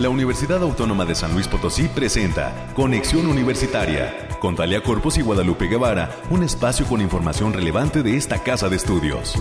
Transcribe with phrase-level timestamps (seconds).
[0.00, 5.66] la Universidad Autónoma de San Luis Potosí presenta Conexión Universitaria con Talia Corpus y Guadalupe
[5.66, 9.34] Guevara, un espacio con información relevante de esta casa de estudios.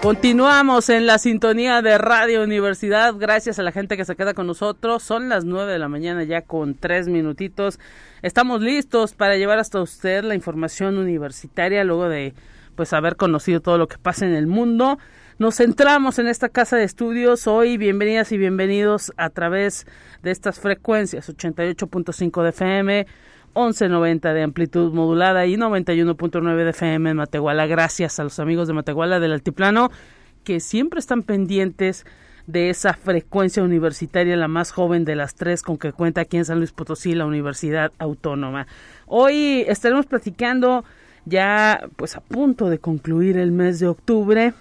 [0.00, 3.14] Continuamos en la sintonía de Radio Universidad.
[3.16, 5.02] Gracias a la gente que se queda con nosotros.
[5.02, 7.80] Son las nueve de la mañana ya con tres minutitos.
[8.22, 12.34] Estamos listos para llevar hasta usted la información universitaria luego de
[12.74, 14.98] pues haber conocido todo lo que pasa en el mundo.
[15.38, 17.76] Nos centramos en esta casa de estudios hoy.
[17.76, 19.86] Bienvenidas y bienvenidos a través
[20.22, 23.06] de estas frecuencias 88.5 de FM,
[23.54, 27.66] 1190 de amplitud modulada y 91.9 de FM en Matehuala.
[27.66, 29.90] Gracias a los amigos de Matehuala del Altiplano
[30.44, 32.04] que siempre están pendientes
[32.46, 36.44] de esa frecuencia universitaria, la más joven de las tres con que cuenta aquí en
[36.44, 38.66] San Luis Potosí, la Universidad Autónoma.
[39.06, 40.84] Hoy estaremos platicando
[41.26, 44.54] ya pues a punto de concluir el mes de octubre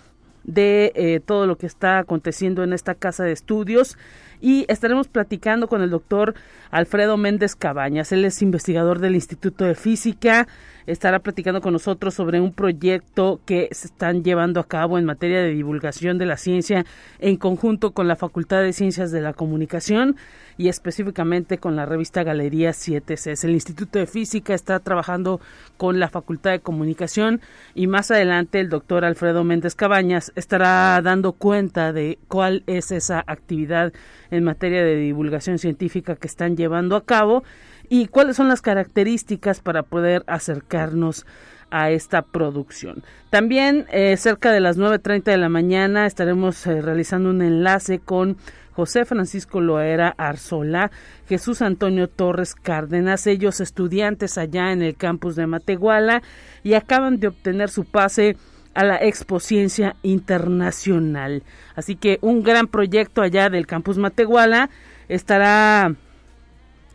[0.43, 3.97] de eh, todo lo que está aconteciendo en esta casa de estudios
[4.41, 6.35] y estaremos platicando con el doctor
[6.69, 8.11] Alfredo Méndez Cabañas.
[8.11, 10.47] Él es investigador del Instituto de Física.
[10.85, 15.41] Estará platicando con nosotros sobre un proyecto que se están llevando a cabo en materia
[15.41, 16.85] de divulgación de la ciencia
[17.19, 20.17] en conjunto con la Facultad de Ciencias de la Comunicación
[20.57, 23.43] y específicamente con la revista Galería 7C.
[23.43, 25.39] El Instituto de Física está trabajando
[25.77, 27.41] con la Facultad de Comunicación
[27.75, 33.23] y más adelante el doctor Alfredo Méndez Cabañas estará dando cuenta de cuál es esa
[33.25, 33.93] actividad
[34.31, 37.43] en materia de divulgación científica que están llevando a cabo
[37.89, 41.25] y cuáles son las características para poder acercarnos
[41.69, 43.03] a esta producción.
[43.31, 48.37] También eh, cerca de las 9.30 de la mañana estaremos eh, realizando un enlace con
[48.73, 50.91] José Francisco Loera Arzola,
[51.27, 56.21] Jesús Antonio Torres Cárdenas, ellos estudiantes allá en el campus de Matehuala
[56.63, 58.35] y acaban de obtener su pase
[58.73, 61.43] a la Expo Ciencia Internacional.
[61.75, 64.69] Así que un gran proyecto allá del campus Matehuala
[65.07, 65.95] estará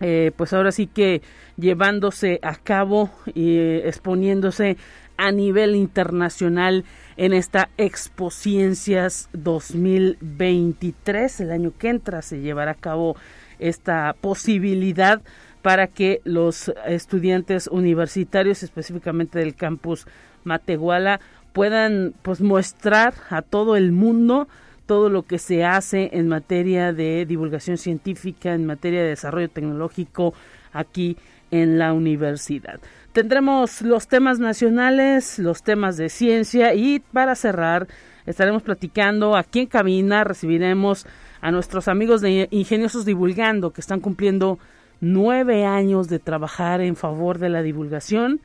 [0.00, 1.22] eh, pues ahora sí que
[1.56, 4.76] llevándose a cabo y exponiéndose
[5.16, 6.84] a nivel internacional
[7.16, 11.40] en esta Expo Ciencias 2023.
[11.40, 13.16] El año que entra se llevará a cabo
[13.58, 15.20] esta posibilidad
[15.62, 20.06] para que los estudiantes universitarios, específicamente del campus
[20.44, 21.18] Matehuala,
[21.52, 24.46] puedan pues mostrar a todo el mundo
[24.88, 30.32] todo lo que se hace en materia de divulgación científica, en materia de desarrollo tecnológico
[30.72, 31.18] aquí
[31.50, 32.80] en la universidad.
[33.12, 37.86] Tendremos los temas nacionales, los temas de ciencia y para cerrar
[38.24, 41.06] estaremos platicando aquí en cabina, recibiremos
[41.42, 44.58] a nuestros amigos de Ingeniosos Divulgando que están cumpliendo
[45.02, 48.40] nueve años de trabajar en favor de la divulgación.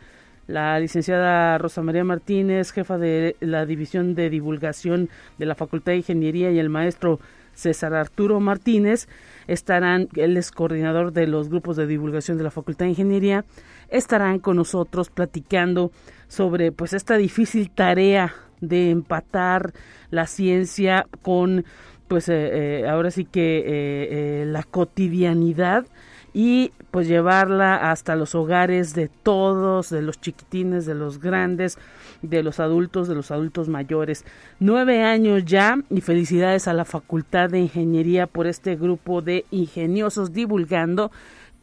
[0.47, 5.99] La licenciada Rosa María Martínez, jefa de la División de Divulgación de la Facultad de
[5.99, 7.19] Ingeniería y el maestro
[7.53, 9.07] César Arturo Martínez
[9.47, 13.45] estarán, él es coordinador de los grupos de divulgación de la Facultad de Ingeniería,
[13.89, 15.91] estarán con nosotros platicando
[16.27, 19.73] sobre pues esta difícil tarea de empatar
[20.09, 21.65] la ciencia con
[22.07, 25.85] pues eh, eh, ahora sí que eh, la cotidianidad
[26.33, 31.77] y pues llevarla hasta los hogares de todos, de los chiquitines, de los grandes,
[32.21, 34.25] de los adultos, de los adultos mayores.
[34.59, 40.33] Nueve años ya y felicidades a la Facultad de Ingeniería por este grupo de ingeniosos
[40.33, 41.11] divulgando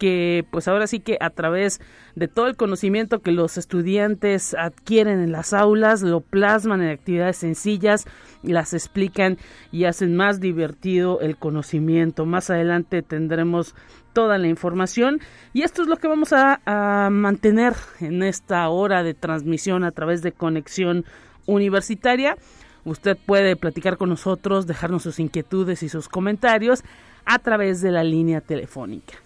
[0.00, 1.78] que pues ahora sí que a través
[2.16, 7.36] de todo el conocimiento que los estudiantes adquieren en las aulas, lo plasman en actividades
[7.36, 8.06] sencillas,
[8.42, 9.36] las explican
[9.70, 12.24] y hacen más divertido el conocimiento.
[12.24, 13.74] Más adelante tendremos
[14.14, 15.20] toda la información
[15.52, 19.92] y esto es lo que vamos a, a mantener en esta hora de transmisión a
[19.92, 21.04] través de conexión
[21.44, 22.38] universitaria.
[22.86, 26.84] Usted puede platicar con nosotros, dejarnos sus inquietudes y sus comentarios
[27.26, 29.18] a través de la línea telefónica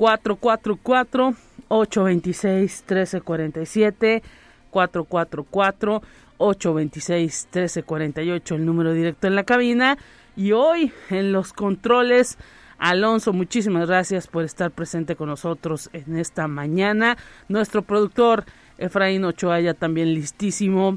[0.00, 1.34] 444
[1.68, 4.22] 826 1347
[4.70, 6.02] 444
[6.38, 9.98] 826 1348 el número directo en la cabina
[10.36, 12.38] y hoy en los controles
[12.78, 17.18] Alonso, muchísimas gracias por estar presente con nosotros en esta mañana.
[17.48, 18.46] Nuestro productor
[18.78, 20.96] Efraín Ochoa ya también listísimo.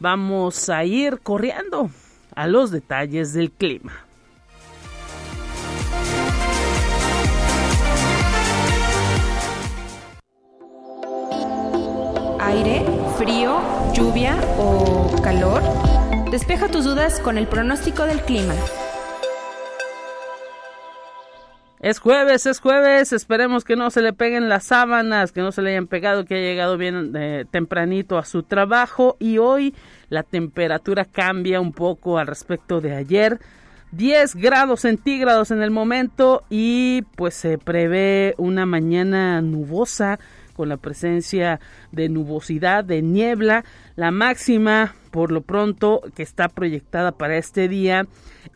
[0.00, 1.88] Vamos a ir corriendo
[2.34, 4.09] a los detalles del clima.
[12.40, 12.84] Aire,
[13.16, 13.60] frío,
[13.92, 15.62] lluvia o calor?
[16.30, 18.54] Despeja tus dudas con el pronóstico del clima.
[21.80, 25.62] Es jueves, es jueves, esperemos que no se le peguen las sábanas, que no se
[25.62, 29.74] le hayan pegado, que haya llegado bien eh, tempranito a su trabajo y hoy
[30.10, 33.40] la temperatura cambia un poco al respecto de ayer.
[33.92, 40.20] 10 grados centígrados en el momento y pues se prevé una mañana nubosa
[40.60, 41.58] con la presencia
[41.90, 43.64] de nubosidad, de niebla.
[43.96, 48.06] La máxima, por lo pronto, que está proyectada para este día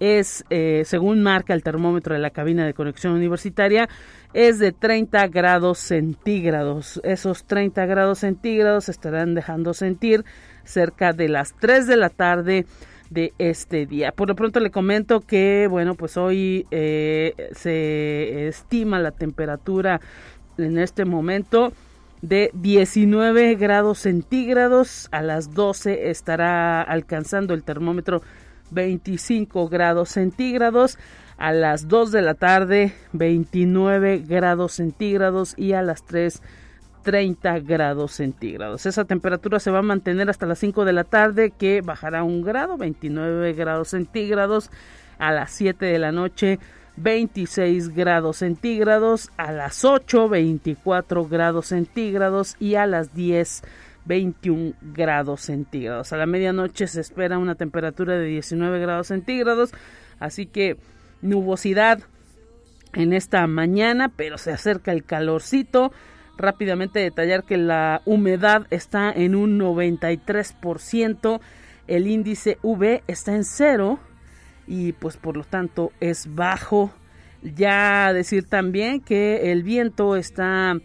[0.00, 3.88] es, eh, según marca el termómetro de la cabina de conexión universitaria,
[4.34, 7.00] es de 30 grados centígrados.
[7.04, 10.26] Esos 30 grados centígrados estarán dejando sentir
[10.62, 12.66] cerca de las 3 de la tarde
[13.08, 14.12] de este día.
[14.12, 20.02] Por lo pronto le comento que, bueno, pues hoy eh, se estima la temperatura
[20.58, 21.72] en este momento
[22.24, 25.08] de 19 grados centígrados.
[25.12, 28.22] A las 12 estará alcanzando el termómetro
[28.70, 30.98] 25 grados centígrados.
[31.36, 36.40] A las 2 de la tarde 29 grados centígrados y a las 3
[37.02, 38.86] 30 grados centígrados.
[38.86, 42.40] Esa temperatura se va a mantener hasta las 5 de la tarde que bajará un
[42.40, 44.70] grado, 29 grados centígrados.
[45.18, 46.58] A las 7 de la noche
[46.96, 53.62] 26 grados centígrados, a las 8 24 grados centígrados y a las 10
[54.04, 56.12] 21 grados centígrados.
[56.12, 59.72] A la medianoche se espera una temperatura de 19 grados centígrados,
[60.20, 60.76] así que
[61.22, 62.00] nubosidad
[62.92, 65.92] en esta mañana, pero se acerca el calorcito.
[66.36, 71.40] Rápidamente detallar que la humedad está en un 93%,
[71.86, 74.00] el índice V está en cero
[74.66, 76.92] y pues por lo tanto es bajo.
[77.42, 80.78] Ya decir también que el viento está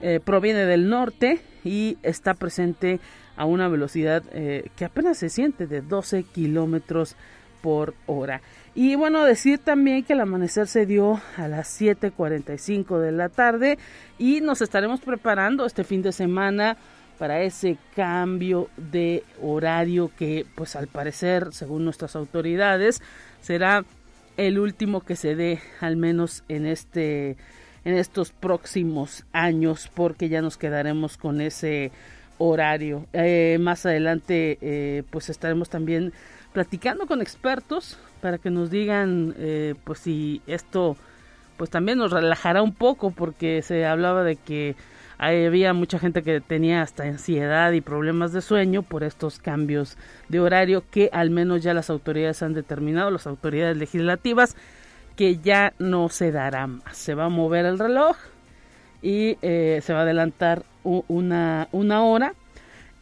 [0.00, 3.00] eh, proviene del norte y está presente
[3.36, 7.16] a una velocidad eh, que apenas se siente de 12 kilómetros
[7.62, 8.42] por hora.
[8.74, 13.78] Y bueno, decir también que el amanecer se dio a las 7:45 de la tarde
[14.18, 16.76] y nos estaremos preparando este fin de semana
[17.18, 23.00] para ese cambio de horario que pues al parecer según nuestras autoridades
[23.40, 23.84] será
[24.36, 27.36] el último que se dé al menos en este
[27.84, 31.92] en estos próximos años porque ya nos quedaremos con ese
[32.38, 33.06] horario.
[33.12, 36.12] Eh, más adelante eh, pues estaremos también
[36.52, 40.96] platicando con expertos para que nos digan eh, pues si esto
[41.56, 44.74] pues también nos relajará un poco porque se hablaba de que
[45.18, 49.96] había mucha gente que tenía hasta ansiedad y problemas de sueño por estos cambios
[50.28, 54.56] de horario que al menos ya las autoridades han determinado, las autoridades legislativas,
[55.16, 56.96] que ya no se dará más.
[56.96, 58.16] Se va a mover el reloj
[59.02, 62.34] y eh, se va a adelantar una, una hora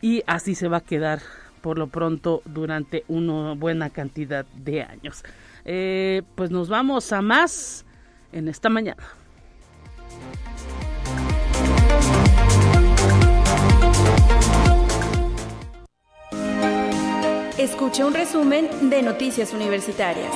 [0.00, 1.20] y así se va a quedar
[1.62, 5.24] por lo pronto durante una buena cantidad de años.
[5.64, 7.84] Eh, pues nos vamos a más
[8.32, 9.02] en esta mañana.
[17.62, 20.34] Escucha un resumen de Noticias Universitarias.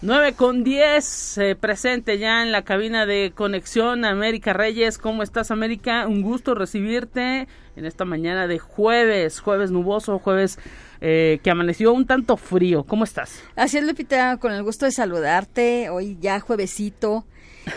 [0.00, 4.96] 9 con 10, presente ya en la cabina de conexión América Reyes.
[4.96, 6.06] ¿Cómo estás América?
[6.06, 10.58] Un gusto recibirte en esta mañana de jueves, jueves nuboso, jueves
[11.02, 12.84] eh, que amaneció un tanto frío.
[12.84, 13.42] ¿Cómo estás?
[13.54, 15.90] Así es, Lupita, con el gusto de saludarte.
[15.90, 17.26] Hoy ya juevesito.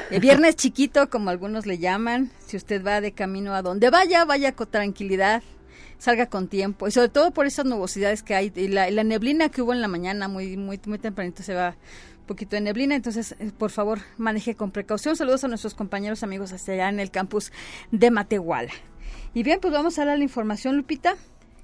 [0.10, 2.32] El viernes chiquito, como algunos le llaman.
[2.40, 5.44] Si usted va de camino a donde vaya, vaya con tranquilidad
[6.02, 9.50] salga con tiempo y sobre todo por esas nubosidades que hay y la, la, neblina
[9.50, 11.76] que hubo en la mañana muy muy muy tempranito se va
[12.26, 15.18] poquito de neblina, entonces eh, por favor maneje con precaución.
[15.18, 17.52] Saludos a nuestros compañeros amigos hasta allá en el campus
[17.92, 18.72] de Matehuala.
[19.34, 21.16] Y bien, pues vamos a la información, Lupita.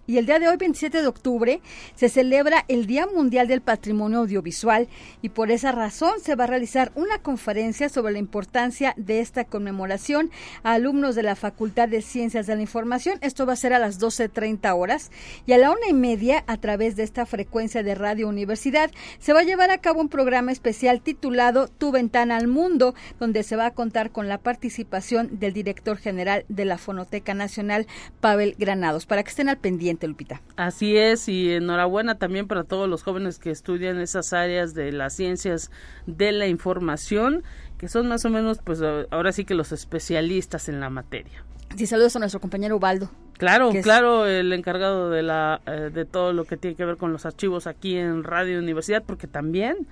[0.10, 1.60] Y el día de hoy, 27 de octubre,
[1.96, 4.88] se celebra el Día Mundial del Patrimonio Audiovisual
[5.22, 9.44] y por esa razón se va a realizar una conferencia sobre la importancia de esta
[9.44, 10.32] conmemoración
[10.64, 13.20] a alumnos de la Facultad de Ciencias de la Información.
[13.20, 15.12] Esto va a ser a las 12.30 horas
[15.46, 19.34] y a la una y media, a través de esta frecuencia de Radio Universidad, se
[19.34, 23.58] va a llevar a cabo un programa especial titulado Tu Ventana al Mundo, donde se
[23.58, 27.88] va a contar con la participación del director general de la Fonoteca Nacional,
[28.22, 30.42] Pavel Granados, para que estén al pendiente Lupita.
[30.56, 35.14] Así es, y enhorabuena también para todos los jóvenes que estudian esas áreas de las
[35.14, 35.72] ciencias
[36.06, 37.44] de la información,
[37.80, 41.44] que son más o menos, pues ahora sí que los especialistas en la materia.
[41.76, 43.10] Sí, saludos a nuestro compañero Ubaldo.
[43.38, 47.12] Claro, claro, el encargado de la eh, de todo lo que tiene que ver con
[47.12, 49.88] los archivos aquí en Radio Universidad, porque también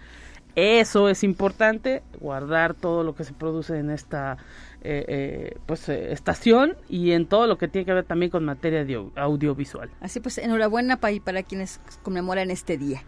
[0.56, 4.38] eso es importante, guardar todo lo que se produce en esta
[4.86, 8.46] eh, eh, pues eh, estación y en todo lo que tiene que ver también con
[8.46, 9.90] materia de audiovisual.
[10.00, 13.04] Así pues, enhorabuena para, para quienes conmemoran este día.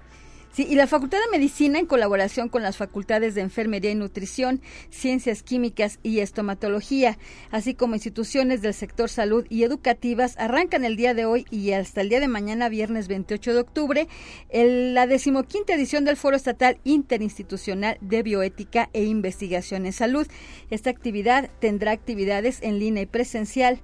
[0.52, 4.60] Sí, y la Facultad de Medicina, en colaboración con las facultades de Enfermería y Nutrición,
[4.90, 7.20] Ciencias Químicas y Estomatología,
[7.52, 12.02] así como instituciones del sector salud y educativas, arrancan el día de hoy y hasta
[12.02, 14.08] el día de mañana, viernes 28 de octubre,
[14.52, 20.26] la decimoquinta edición del Foro Estatal Interinstitucional de Bioética e Investigación en Salud.
[20.72, 23.80] Esta actividad tendrá actividades en línea y presencial.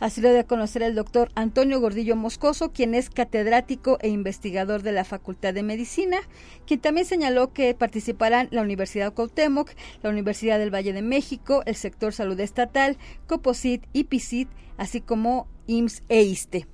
[0.00, 4.92] Así lo de conocer el doctor Antonio Gordillo Moscoso, quien es catedrático e investigador de
[4.92, 6.18] la Facultad de Medicina,
[6.66, 9.70] quien también señaló que participarán la Universidad Cuauhtémoc,
[10.02, 16.02] la Universidad del Valle de México, el sector salud estatal, Coposit, IPICIT, así como IMSS
[16.08, 16.71] e ISTE.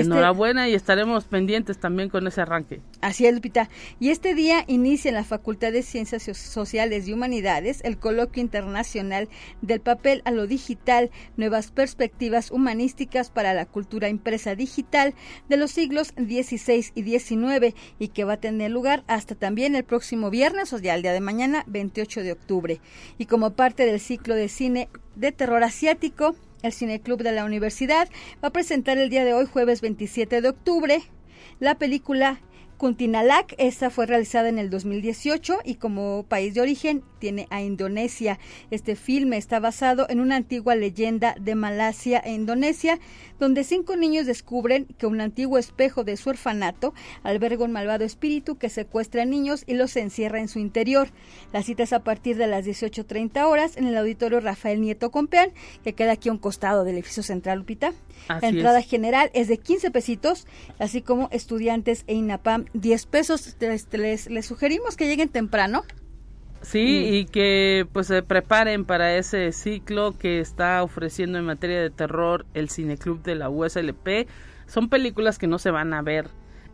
[0.00, 2.80] Este Enhorabuena y estaremos pendientes también con ese arranque.
[3.00, 3.68] Así es, Lupita.
[4.00, 9.28] Y este día inicia en la Facultad de Ciencias Sociales y Humanidades el coloquio internacional
[9.62, 15.14] del papel a lo digital, nuevas perspectivas humanísticas para la cultura impresa digital
[15.48, 19.84] de los siglos XVI y XIX y que va a tener lugar hasta también el
[19.84, 22.80] próximo viernes, o sea, el día de mañana, 28 de octubre.
[23.18, 26.34] Y como parte del ciclo de cine de terror asiático,
[26.64, 28.08] el Cineclub de la Universidad.
[28.42, 31.02] Va a presentar el día de hoy, jueves 27 de octubre,
[31.60, 32.40] la película
[32.78, 38.38] Kuntinalak, esta fue realizada en el 2018 y como país de origen tiene a Indonesia.
[38.70, 42.98] Este filme está basado en una antigua leyenda de Malasia e Indonesia,
[43.38, 48.56] donde cinco niños descubren que un antiguo espejo de su orfanato alberga un malvado espíritu
[48.56, 51.08] que secuestra a niños y los encierra en su interior.
[51.52, 55.52] La cita es a partir de las 18.30 horas en el auditorio Rafael Nieto Compeán,
[55.82, 57.92] que queda aquí a un costado del edificio central Lupita.
[58.28, 60.46] la entrada general es de 15 pesitos,
[60.78, 63.56] así como estudiantes e INAPAM 10 pesos.
[63.92, 65.84] Les, les sugerimos que lleguen temprano
[66.64, 71.90] Sí, y que pues se preparen para ese ciclo que está ofreciendo en materia de
[71.90, 74.26] terror el Cineclub de la USLP.
[74.66, 76.28] Son películas que no se van a ver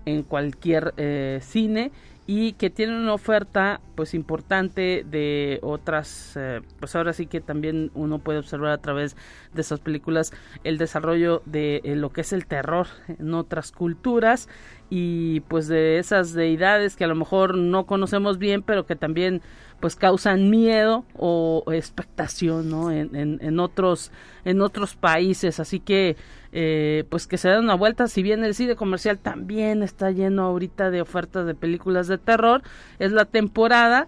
[0.06, 1.90] en cualquier eh, cine
[2.26, 7.90] y que tienen una oferta pues importante de otras eh, pues ahora sí que también
[7.94, 9.16] uno puede observar a través
[9.52, 10.32] de esas películas
[10.62, 14.48] el desarrollo de eh, lo que es el terror en otras culturas
[14.90, 19.40] y pues de esas deidades que a lo mejor no conocemos bien pero que también
[19.80, 22.90] pues causan miedo o expectación ¿no?
[22.90, 24.12] en, en, otros
[24.44, 25.58] en otros países.
[25.58, 26.16] Así que
[26.52, 28.06] eh, pues que se den una vuelta.
[28.06, 32.62] Si bien el cine comercial también está lleno ahorita de ofertas de películas de terror
[32.98, 34.06] es la temporada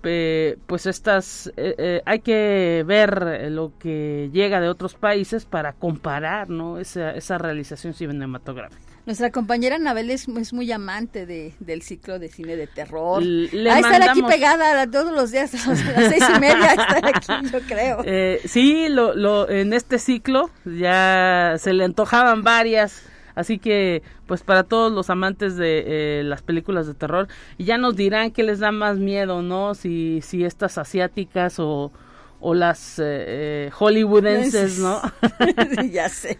[0.00, 6.48] pues estas eh, eh, hay que ver lo que llega de otros países para comparar
[6.48, 12.28] no esa, esa realización cinematográfica nuestra compañera Anabel es, muy amante de, del ciclo de
[12.28, 13.22] cine de terror.
[13.22, 17.48] Le a estar aquí pegada todos los días a las seis y media, estar aquí,
[17.50, 18.02] yo creo.
[18.04, 23.02] Eh, sí, lo, lo, en este ciclo ya se le antojaban varias.
[23.34, 27.96] Así que, pues para todos los amantes de eh, las películas de terror, ya nos
[27.96, 29.74] dirán qué les da más miedo, ¿no?
[29.74, 31.92] Si, si estas asiáticas o,
[32.40, 35.00] o las eh, hollywoodenses, ¿no?
[35.90, 36.36] ya sé.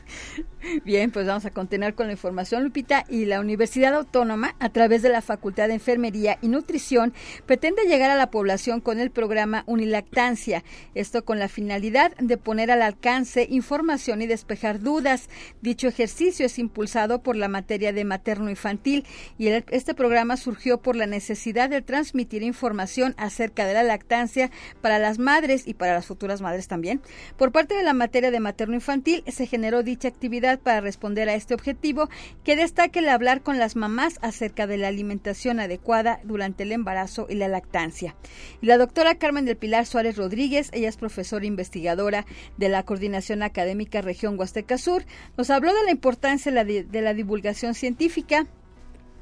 [0.85, 3.05] Bien, pues vamos a continuar con la información, Lupita.
[3.09, 7.15] Y la Universidad Autónoma, a través de la Facultad de Enfermería y Nutrición,
[7.47, 10.65] pretende llegar a la población con el programa Unilactancia.
[10.95, 15.29] Esto con la finalidad de poner al alcance información y despejar dudas.
[15.63, 19.07] Dicho ejercicio es impulsado por la materia de materno-infantil
[19.39, 24.51] y este programa surgió por la necesidad de transmitir información acerca de la lactancia
[24.83, 27.01] para las madres y para las futuras madres también.
[27.37, 31.55] Por parte de la materia de materno-infantil se generó dicha actividad para responder a este
[31.55, 32.09] objetivo,
[32.45, 37.27] que destaque el hablar con las mamás acerca de la alimentación adecuada durante el embarazo
[37.29, 38.15] y la lactancia.
[38.61, 44.01] La doctora Carmen del Pilar Suárez Rodríguez, ella es profesora investigadora de la Coordinación Académica
[44.01, 45.05] Región Huasteca Sur,
[45.37, 48.47] nos habló de la importancia de la divulgación científica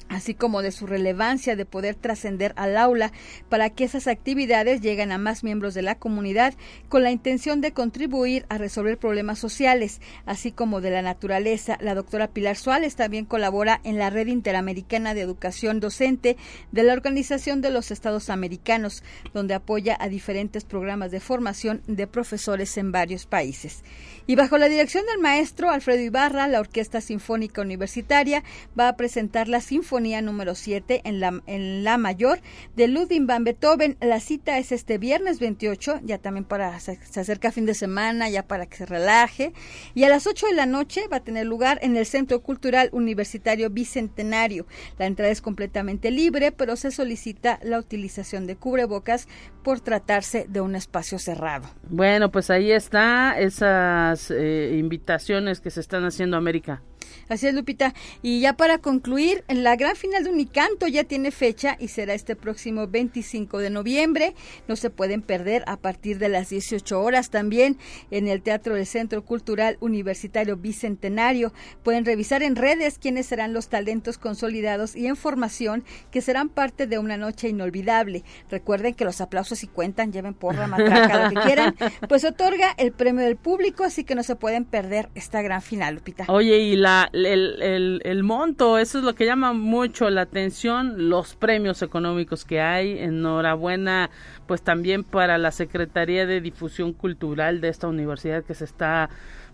[0.09, 3.13] así como de su relevancia de poder trascender al aula
[3.49, 6.55] para que esas actividades lleguen a más miembros de la comunidad
[6.89, 11.79] con la intención de contribuir a resolver problemas sociales, así como de la naturaleza.
[11.81, 16.37] La doctora Pilar Suárez también colabora en la Red Interamericana de Educación Docente
[16.73, 19.03] de la Organización de los Estados Americanos,
[19.35, 23.83] donde apoya a diferentes programas de formación de profesores en varios países.
[24.29, 28.43] Y bajo la dirección del maestro Alfredo Ibarra, la Orquesta Sinfónica Universitaria
[28.79, 32.41] va a presentar la Sinfonía número 7 en la, en la mayor
[32.77, 33.97] de Ludwig van Beethoven.
[34.01, 38.43] La cita es este viernes 28, ya también para se, acerca fin de semana, ya
[38.47, 39.53] para que se relaje.
[39.95, 42.91] Y a las 8 de la noche va a tener lugar en el Centro Cultural
[42.93, 44.67] Universitario Bicentenario.
[44.99, 49.29] La entrada es completamente libre, pero se solicita la utilización de cubrebocas
[49.63, 51.69] por tratarse de un espacio cerrado.
[51.89, 56.83] Bueno, pues ahí está esa eh, invitaciones que se están haciendo América.
[57.29, 57.95] Así es, Lupita.
[58.23, 62.37] Y ya para concluir, la gran final de Unicanto ya tiene fecha y será este
[62.37, 64.35] próximo 25 de noviembre.
[64.69, 67.79] No se pueden perder a partir de las 18 horas también
[68.11, 71.53] en el Teatro del Centro Cultural Universitario Bicentenario.
[71.83, 76.87] Pueden revisar en redes quiénes serán los talentos consolidados y en formación que serán parte
[76.87, 78.23] de una noche inolvidable.
[78.51, 81.75] Recuerden que los aplausos si cuentan, lleven porra, matraca, lo que quieran.
[82.09, 85.95] Pues otorga el premio del público, así que no se pueden perder esta gran final,
[85.95, 86.25] Lupita.
[86.29, 91.35] Oye, y la, el, el, monto, eso es lo que llama mucho la atención, los
[91.35, 92.99] premios económicos que hay.
[92.99, 94.11] Enhorabuena,
[94.47, 99.09] pues también para la Secretaría de Difusión Cultural de esta universidad que se está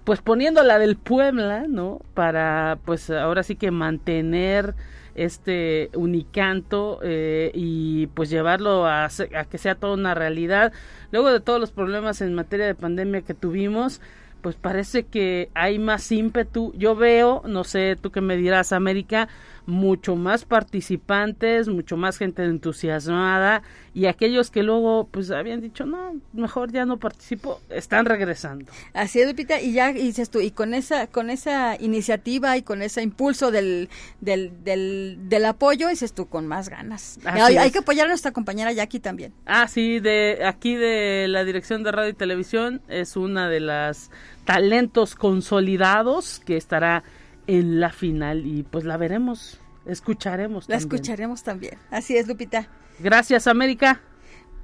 [0.04, 2.00] pues poniendo la del Puebla, ¿no?
[2.14, 4.74] Para pues ahora sí que mantener
[5.14, 10.72] este unicanto eh, y pues llevarlo a, a que sea toda una realidad.
[11.12, 14.00] Luego de todos los problemas en materia de pandemia que tuvimos,
[14.42, 16.72] pues parece que hay más ímpetu.
[16.76, 19.28] Yo veo, no sé, tú que me dirás, América,
[19.66, 23.62] mucho más participantes, mucho más gente entusiasmada
[23.94, 28.72] y aquellos que luego pues habían dicho no, mejor ya no participo, están regresando.
[28.94, 32.82] Así es, Lupita, y ya dices tú, y con esa con esa iniciativa y con
[32.82, 37.18] ese impulso del del, del, apoyo, dices tú, con más ganas.
[37.24, 39.34] Hay, hay, que apoyar a nuestra compañera Jackie también.
[39.44, 44.10] Ah, sí, de aquí de la Dirección de Radio y Televisión es una de las
[44.44, 47.04] talentos consolidados que estará
[47.46, 50.68] en la final y pues la veremos, escucharemos.
[50.68, 51.78] La escucharemos también.
[51.90, 52.68] Así es, Lupita.
[52.98, 54.00] Gracias, América.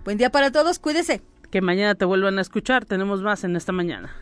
[0.04, 1.22] Buen día para todos, cuídese.
[1.50, 4.14] Que mañana te vuelvan a escuchar, tenemos más en esta mañana.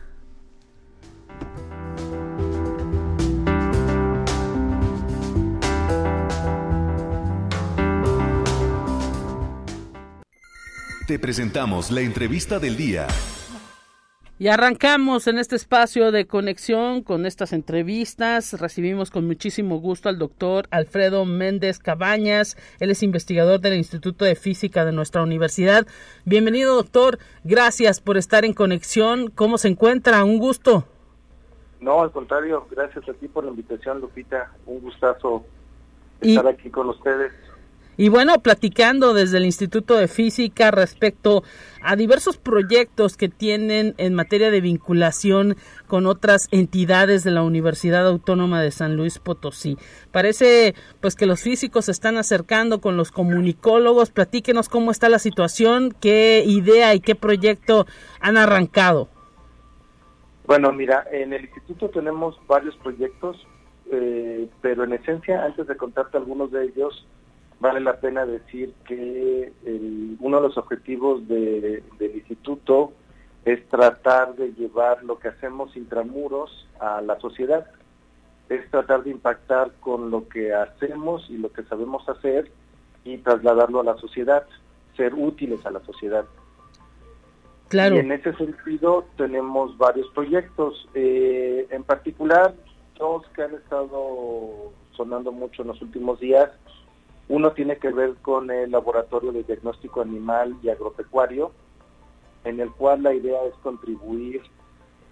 [11.07, 13.07] Te presentamos la entrevista del día.
[14.39, 18.53] Y arrancamos en este espacio de conexión con estas entrevistas.
[18.61, 22.55] Recibimos con muchísimo gusto al doctor Alfredo Méndez Cabañas.
[22.79, 25.87] Él es investigador del Instituto de Física de nuestra universidad.
[26.23, 27.17] Bienvenido, doctor.
[27.43, 29.31] Gracias por estar en conexión.
[29.31, 30.23] ¿Cómo se encuentra?
[30.23, 30.85] Un gusto.
[31.79, 32.67] No, al contrario.
[32.69, 34.51] Gracias a ti por la invitación, Lupita.
[34.67, 35.45] Un gustazo
[36.21, 37.33] estar aquí con ustedes.
[37.99, 41.43] Y bueno, platicando desde el Instituto de Física respecto
[41.81, 45.55] a diversos proyectos que tienen en materia de vinculación
[45.87, 49.77] con otras entidades de la Universidad Autónoma de San Luis Potosí.
[50.11, 54.11] Parece pues que los físicos se están acercando con los comunicólogos.
[54.11, 57.87] Platíquenos cómo está la situación, qué idea y qué proyecto
[58.19, 59.09] han arrancado.
[60.45, 63.37] Bueno, mira, en el instituto tenemos varios proyectos,
[63.91, 67.05] eh, pero en esencia, antes de contarte algunos de ellos,
[67.59, 69.51] vale la pena decir que
[70.19, 72.93] uno de los objetivos del instituto
[73.45, 77.65] es tratar de llevar lo que hacemos intramuros a la sociedad,
[78.49, 82.51] es tratar de impactar con lo que hacemos y lo que sabemos hacer
[83.03, 84.45] y trasladarlo a la sociedad,
[84.95, 86.25] ser útiles a la sociedad.
[87.69, 87.95] Claro.
[87.95, 92.53] Y en ese sentido tenemos varios proyectos, eh, en particular
[92.97, 96.49] dos que han estado sonando mucho en los últimos días,
[97.29, 101.51] uno tiene que ver con el laboratorio de diagnóstico animal y agropecuario,
[102.43, 104.41] en el cual la idea es contribuir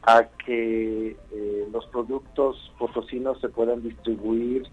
[0.03, 4.67] a que eh, los productos potosinos se puedan distribuir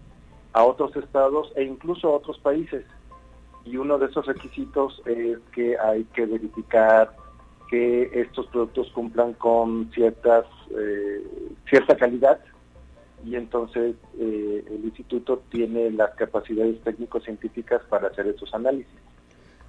[0.53, 2.85] a otros estados e incluso a otros países.
[3.65, 7.15] Y uno de esos requisitos es que hay que verificar
[7.69, 10.45] que estos productos cumplan con ciertas
[10.77, 11.25] eh,
[11.67, 12.39] cierta calidad
[13.25, 18.93] y entonces eh, el instituto tiene las capacidades técnico-científicas para hacer esos análisis.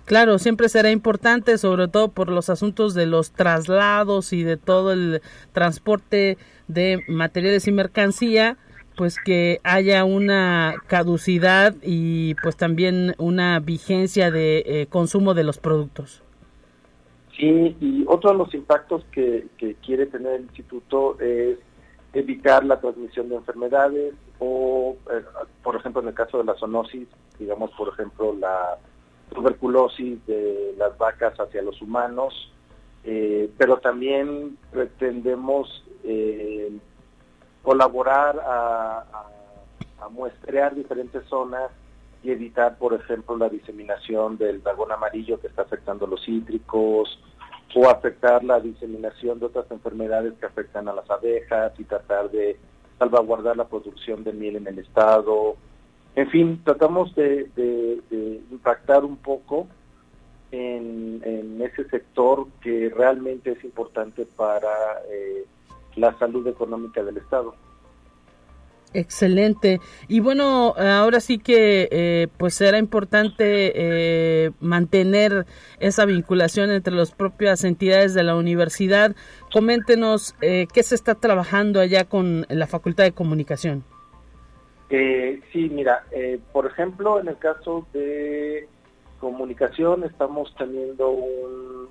[0.06, 4.92] Claro, siempre será importante, sobre todo por los asuntos de los traslados y de todo
[4.92, 6.36] el transporte
[6.68, 8.58] de materiales y mercancía,
[8.96, 15.58] pues que haya una caducidad y pues también una vigencia de eh, consumo de los
[15.58, 16.22] productos.
[17.36, 21.58] Sí, y otro de los impactos que, que quiere tener el instituto es
[22.14, 25.24] evitar la transmisión de enfermedades o, eh,
[25.62, 28.78] por ejemplo, en el caso de la zoonosis, digamos, por ejemplo, la
[29.34, 32.52] tuberculosis de las vacas hacia los humanos,
[33.02, 36.72] eh, pero también pretendemos eh,
[37.62, 39.04] colaborar a,
[40.10, 41.70] muestrear diferentes zonas
[42.22, 47.18] y evitar, por ejemplo, la diseminación del dragón amarillo que está afectando los cítricos,
[47.74, 52.56] o afectar la diseminación de otras enfermedades que afectan a las abejas y tratar de
[52.98, 55.56] salvaguardar la producción de miel en el estado.
[56.14, 58.00] En fin, tratamos de,
[58.50, 59.66] impactar un poco
[60.52, 65.44] en, ese sector que realmente es importante para eh,
[65.96, 67.54] la salud económica del estado.
[68.94, 69.80] Excelente.
[70.06, 75.46] Y bueno, ahora sí que eh, pues será importante eh, mantener
[75.80, 79.16] esa vinculación entre las propias entidades de la universidad.
[79.52, 83.82] Coméntenos eh, qué se está trabajando allá con la Facultad de Comunicación.
[84.88, 86.04] sí, mira,
[86.52, 88.68] por ejemplo, en el caso de
[89.18, 91.88] comunicación estamos teniendo un,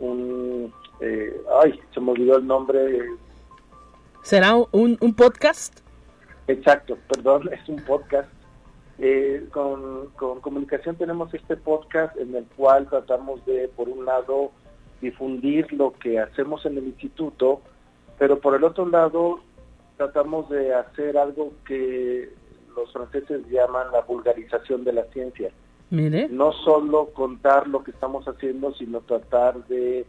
[0.00, 0.72] un,
[1.62, 2.80] ay, se me olvidó el nombre
[4.26, 5.78] ¿Será un, un podcast?
[6.48, 8.28] Exacto, perdón, es un podcast.
[8.98, 14.50] Eh, con, con comunicación tenemos este podcast en el cual tratamos de, por un lado,
[15.00, 17.60] difundir lo que hacemos en el instituto,
[18.18, 19.38] pero por el otro lado
[19.96, 22.28] tratamos de hacer algo que
[22.74, 25.52] los franceses llaman la vulgarización de la ciencia.
[25.90, 26.26] Mire.
[26.30, 30.04] No solo contar lo que estamos haciendo, sino tratar de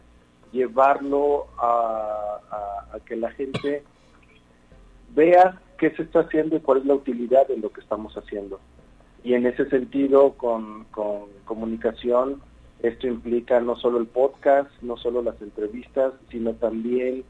[0.50, 2.40] llevarlo a,
[2.94, 3.84] a que la gente
[5.14, 8.60] vea qué se está haciendo y cuál es la utilidad de lo que estamos haciendo.
[9.24, 10.86] Y en ese sentido, con,
[11.44, 12.40] comunicación,
[12.82, 17.24] esto implica no solo el podcast, no solo las entrevistas, sino también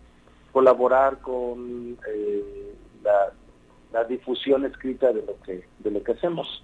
[0.52, 3.32] colaborar con eh, la,
[3.92, 6.62] la, difusión escrita de lo que de lo que hacemos.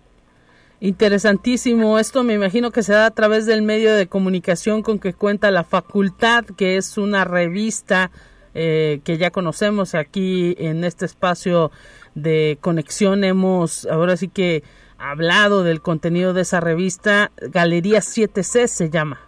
[0.81, 1.99] Interesantísimo.
[1.99, 5.51] Esto me imagino que se da a través del medio de comunicación con que cuenta
[5.51, 8.11] la facultad, que es una revista
[8.55, 11.73] eh, que ya conocemos aquí en este espacio
[12.15, 13.25] de conexión.
[13.25, 14.63] Hemos ahora sí que
[14.97, 17.33] hablado del contenido de esa revista.
[17.37, 19.21] Galería 7C se llama.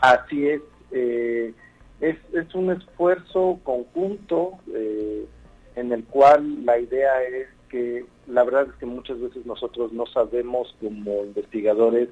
[0.00, 0.62] Así es.
[0.92, 1.52] Eh,
[2.00, 5.26] es, es, un esfuerzo conjunto eh,
[5.76, 10.06] en el cual la idea es que la verdad es que muchas veces nosotros no
[10.06, 12.08] sabemos como investigadores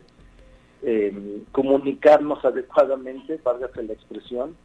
[1.52, 4.56] comunicarnos adecuadamente, válgase la expresión,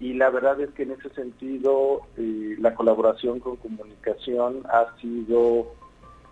[0.00, 5.72] y la verdad es que en ese sentido eh, la colaboración con comunicación ha sido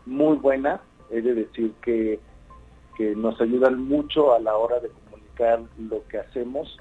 [0.07, 2.19] muy buena, he de decir que,
[2.97, 6.77] que nos ayudan mucho a la hora de comunicar lo que hacemos,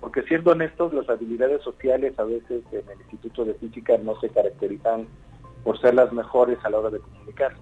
[0.00, 4.28] porque siendo honestos, las habilidades sociales a veces en el Instituto de Física no se
[4.28, 5.08] caracterizan
[5.64, 7.54] por ser las mejores a la hora de comunicar.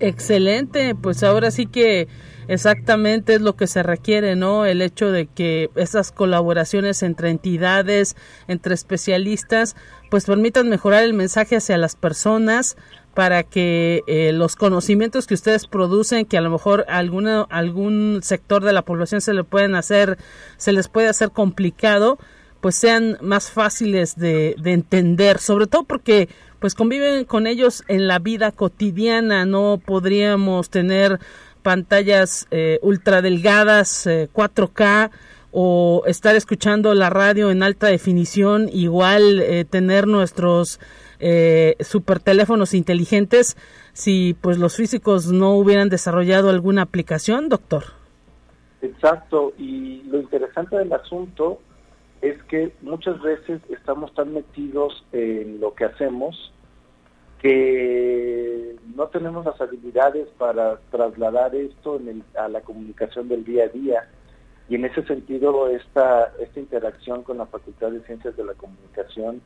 [0.00, 2.08] Excelente, pues ahora sí que
[2.48, 4.66] exactamente es lo que se requiere, ¿no?
[4.66, 8.16] El hecho de que esas colaboraciones entre entidades,
[8.48, 9.76] entre especialistas,
[10.10, 12.76] pues permitan mejorar el mensaje hacia las personas
[13.14, 18.64] para que eh, los conocimientos que ustedes producen, que a lo mejor alguna, algún sector
[18.64, 20.18] de la población se le pueden hacer,
[20.56, 22.18] se les puede hacer complicado,
[22.60, 26.28] pues sean más fáciles de, de entender, sobre todo porque
[26.58, 31.20] pues conviven con ellos en la vida cotidiana, no podríamos tener
[31.64, 35.10] pantallas eh, ultra delgadas, 4K, eh,
[35.50, 40.78] o estar escuchando la radio en alta definición, igual eh, tener nuestros
[41.20, 43.56] eh, super teléfonos inteligentes,
[43.92, 47.84] si pues los físicos no hubieran desarrollado alguna aplicación, doctor.
[48.82, 51.60] Exacto, y lo interesante del asunto
[52.20, 56.52] es que muchas veces estamos tan metidos en lo que hacemos
[57.44, 62.00] que no tenemos las habilidades para trasladar esto
[62.38, 64.08] a la comunicación del día a día.
[64.70, 69.42] Y en ese sentido, esta, esta interacción con la Facultad de Ciencias de la Comunicación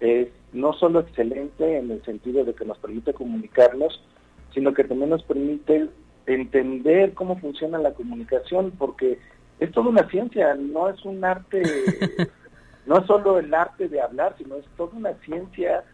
[0.00, 4.04] es no solo excelente en el sentido de que nos permite comunicarnos,
[4.52, 5.88] sino que también nos permite
[6.26, 9.18] entender cómo funciona la comunicación, porque
[9.60, 11.62] es toda una ciencia, no es un arte,
[12.84, 15.84] no es solo el arte de hablar, sino es toda una ciencia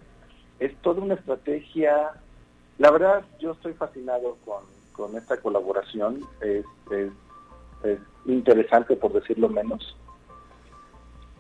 [0.61, 2.13] es toda una estrategia.
[2.79, 6.21] La verdad, yo estoy fascinado con, con esta colaboración.
[6.41, 7.11] Es, es,
[7.85, 9.97] es interesante, por decirlo menos.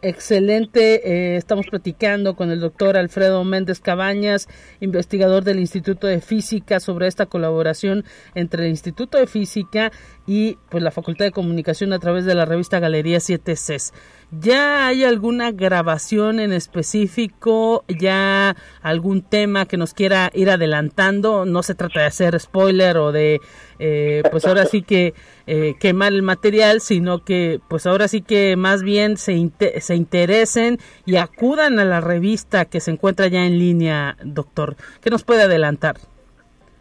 [0.02, 4.46] Excelente, eh, estamos platicando con el doctor Alfredo Méndez Cabañas,
[4.79, 9.90] investigador del Instituto de Física, sobre esta colaboración entre el Instituto de Física
[10.27, 13.93] y pues la Facultad de Comunicación a través de la revista Galería 7 Cs.
[14.33, 17.85] ¿Ya hay alguna grabación en específico?
[17.89, 21.45] ¿Ya algún tema que nos quiera ir adelantando?
[21.45, 23.41] No se trata de hacer spoiler o de,
[23.79, 25.15] eh, pues ahora sí que
[25.47, 30.79] eh, quemar el material, sino que, pues ahora sí que más bien se, se interesen
[31.05, 34.77] y acudan a la revista que se encuentra ya en línea, doctor.
[35.01, 35.99] ¿Qué nos puede adelantar?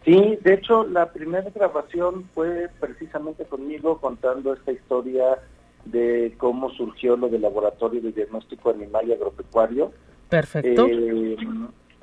[0.05, 5.39] Sí, de hecho, la primera grabación fue precisamente conmigo contando esta historia
[5.85, 9.91] de cómo surgió lo del laboratorio de diagnóstico animal y agropecuario.
[10.29, 10.85] Perfecto.
[10.87, 11.35] Eh,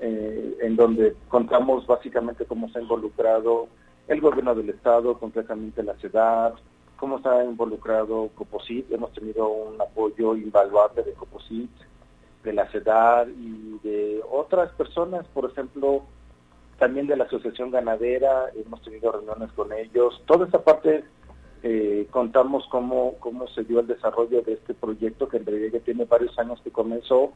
[0.00, 3.68] eh, en donde contamos básicamente cómo se ha involucrado
[4.08, 6.54] el gobierno del estado, concretamente la ciudad,
[6.96, 11.70] cómo se ha involucrado Coposit, hemos tenido un apoyo invaluable de Coposit,
[12.42, 16.02] de la CEDAR y de otras personas, por ejemplo,
[16.82, 20.20] también de la Asociación Ganadera, hemos tenido reuniones con ellos.
[20.26, 21.04] Toda esa parte
[21.62, 25.84] eh, contamos cómo, cómo se dio el desarrollo de este proyecto que en realidad ya
[25.84, 27.34] tiene varios años que comenzó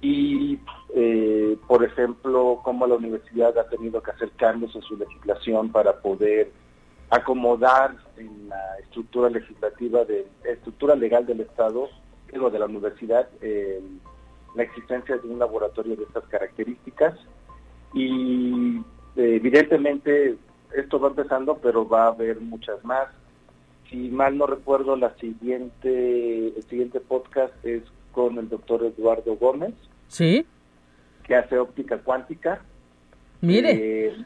[0.00, 0.60] y,
[0.94, 6.00] eh, por ejemplo, cómo la universidad ha tenido que hacer cambios en su legislación para
[6.00, 6.52] poder
[7.10, 11.88] acomodar en la estructura legislativa, de estructura legal del Estado,
[12.40, 13.28] o de la universidad,
[14.54, 17.18] la existencia de un laboratorio de estas características
[17.96, 18.82] y
[19.16, 20.36] evidentemente
[20.76, 23.08] esto va empezando, pero va a haber muchas más.
[23.88, 27.82] Si mal no recuerdo, la siguiente, el siguiente podcast es
[28.12, 29.74] con el doctor Eduardo Gómez.
[30.08, 30.44] Sí.
[31.24, 32.60] Que hace óptica cuántica.
[33.40, 34.08] Mire.
[34.08, 34.16] Eh,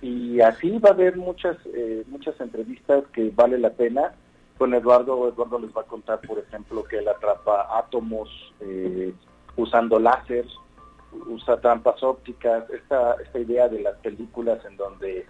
[0.00, 4.12] y así va a haber muchas, eh, muchas entrevistas que vale la pena.
[4.58, 8.28] Con Eduardo, Eduardo les va a contar, por ejemplo, que él atrapa átomos
[8.60, 9.12] eh,
[9.56, 10.46] usando láser,
[11.26, 15.26] usa trampas ópticas, esta, esta idea de las películas en donde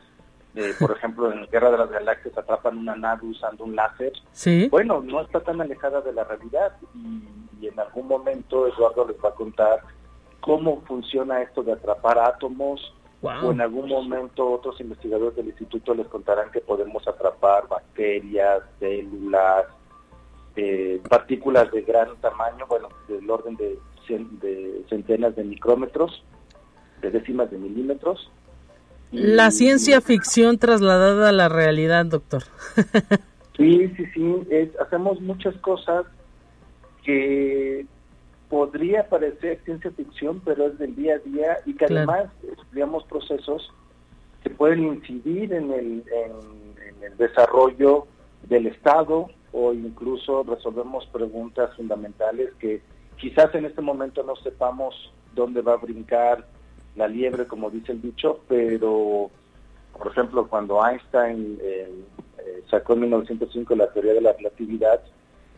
[0.78, 4.12] por ejemplo, en Guerra de las Galaxias atrapan una nave usando un láser.
[4.32, 4.68] Sí.
[4.70, 9.30] Bueno, no está tan alejada de la realidad y, en algún momento Eduardo les va
[9.30, 9.80] a contar
[10.40, 12.94] cómo funciona esto de atrapar átomos.
[13.20, 19.66] O en algún momento otros investigadores del instituto les contarán que podemos atrapar bacterias, células,
[20.54, 23.76] eh, partículas de gran tamaño, bueno, del orden de,
[24.08, 26.24] de centenas de micrómetros,
[27.02, 28.30] de décimas de milímetros,
[29.10, 32.42] la ciencia ficción trasladada a la realidad, doctor.
[33.56, 34.34] sí, sí, sí.
[34.80, 36.04] hacemos muchas cosas
[37.04, 37.86] que
[38.50, 43.72] podría parecer ciencia ficción, pero es del día a día y que además estudiamos procesos
[44.42, 48.06] que pueden incidir en el, en el desarrollo
[48.42, 52.82] del Estado o incluso resolvemos preguntas fundamentales que
[53.18, 56.46] quizás en este momento no sepamos dónde va a brincar
[56.96, 59.30] la liebre, como dice el dicho, pero,
[59.96, 62.04] por ejemplo, cuando Einstein eh,
[62.70, 65.00] sacó en 1905 la teoría de la relatividad,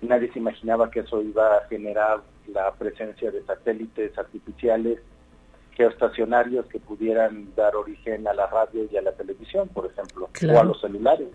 [0.02, 2.20] nadie se imaginaba que eso iba a generar
[2.52, 4.98] la presencia de satélites artificiales
[5.76, 10.58] geoestacionarios que pudieran dar origen a la radio y a la televisión, por ejemplo, o
[10.58, 11.28] a los celulares.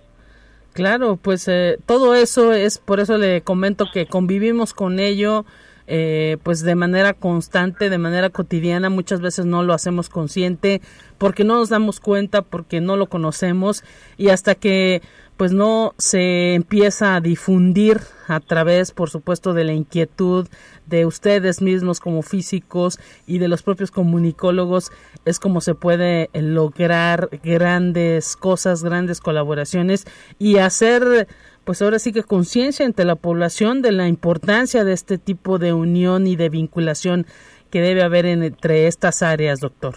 [0.73, 5.45] Claro, pues eh, todo eso es, por eso le comento que convivimos con ello,
[5.87, 10.81] eh, pues de manera constante, de manera cotidiana, muchas veces no lo hacemos consciente
[11.17, 13.83] porque no nos damos cuenta, porque no lo conocemos
[14.17, 15.01] y hasta que
[15.37, 20.47] pues no se empieza a difundir a través, por supuesto, de la inquietud
[20.85, 24.91] de ustedes mismos como físicos y de los propios comunicólogos,
[25.25, 30.05] es como se puede lograr grandes cosas, grandes colaboraciones
[30.39, 31.27] y hacer
[31.65, 35.73] pues ahora sí que conciencia entre la población de la importancia de este tipo de
[35.73, 37.25] unión y de vinculación
[37.71, 39.95] que debe haber entre estas áreas, doctor.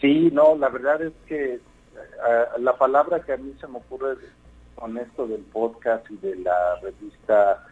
[0.00, 1.60] Sí, no, la verdad es que eh,
[2.58, 4.16] la palabra que a mí se me ocurre
[4.74, 7.66] con esto del podcast y de la revista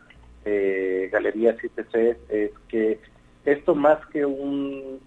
[0.45, 3.01] eh, Galería 7C es que
[3.47, 5.01] esto más que un,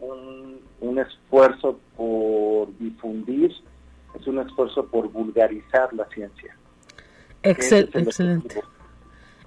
[0.80, 3.52] un esfuerzo por difundir,
[4.20, 6.56] es un esfuerzo por vulgarizar la ciencia
[7.44, 8.62] excelente.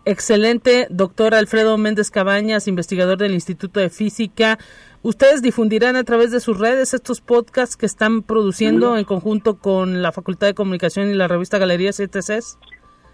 [0.05, 4.59] Excelente, doctor Alfredo Méndez Cabañas, investigador del Instituto de Física.
[5.03, 10.03] ¿Ustedes difundirán a través de sus redes estos podcasts que están produciendo en conjunto con
[10.03, 12.59] la Facultad de Comunicación y la revista Galería 7Cs?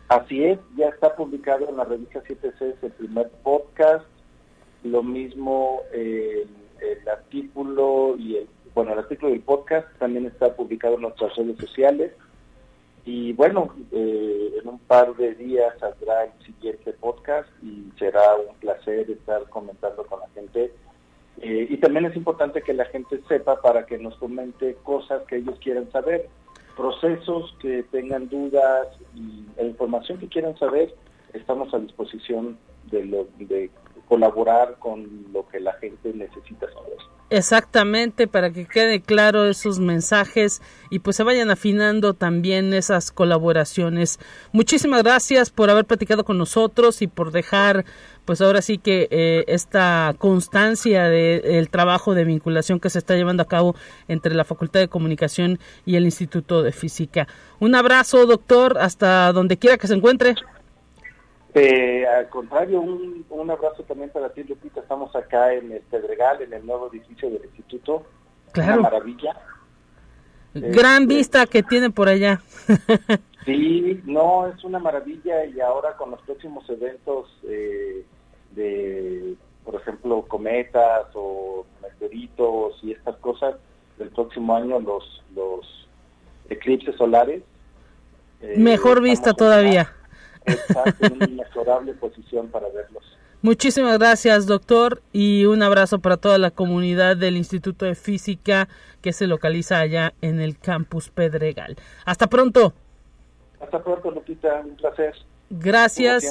[0.08, 4.06] Así es, ya está publicado en la revista 7Cs el primer podcast,
[4.82, 6.48] lo mismo el
[7.12, 12.12] artículo y el, bueno, el artículo del podcast también está publicado en nuestras redes sociales
[13.10, 18.54] y bueno, eh, en un par de días saldrá el siguiente podcast y será un
[18.56, 20.74] placer estar comentando con la gente.
[21.40, 25.36] Eh, y también es importante que la gente sepa para que nos comente cosas que
[25.36, 26.28] ellos quieran saber,
[26.76, 30.94] procesos que tengan dudas y la información que quieran saber.
[31.32, 32.58] Estamos a disposición
[32.90, 33.70] de, de
[34.06, 36.98] colaborar con lo que la gente necesita saber.
[37.30, 44.18] Exactamente, para que quede claro esos mensajes y pues se vayan afinando también esas colaboraciones.
[44.52, 47.84] Muchísimas gracias por haber platicado con nosotros y por dejar
[48.24, 53.42] pues ahora sí que eh, esta constancia del trabajo de vinculación que se está llevando
[53.42, 53.74] a cabo
[54.06, 57.26] entre la Facultad de Comunicación y el Instituto de Física.
[57.58, 60.34] Un abrazo, doctor, hasta donde quiera que se encuentre.
[61.54, 64.80] Eh, al contrario, un, un, abrazo también para ti, Lupita.
[64.80, 68.04] Estamos acá en el Pedregal, en el nuevo edificio del instituto.
[68.52, 68.80] Claro.
[68.80, 69.36] Una maravilla.
[70.54, 72.40] Gran este, vista que tiene por allá.
[73.44, 78.04] sí, no, es una maravilla y ahora con los próximos eventos eh,
[78.52, 79.36] de
[79.70, 83.56] por ejemplo, cometas o meteoritos y estas cosas,
[83.98, 85.86] el próximo año los, los
[86.48, 87.42] eclipses solares.
[88.40, 89.92] Eh, Mejor vista todavía.
[90.48, 93.04] Exacto, en una posición para verlos.
[93.40, 98.68] Muchísimas gracias, doctor, y un abrazo para toda la comunidad del Instituto de Física
[99.00, 101.76] que se localiza allá en el campus Pedregal.
[102.04, 102.74] Hasta pronto.
[103.60, 105.14] Hasta pronto, Lupita, un placer.
[105.50, 106.24] Gracias.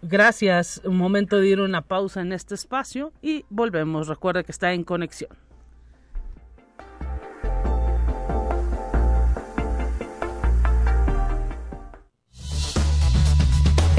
[0.00, 0.80] Gracias.
[0.84, 4.08] Un momento de ir una pausa en este espacio y volvemos.
[4.08, 5.30] Recuerda que está en conexión.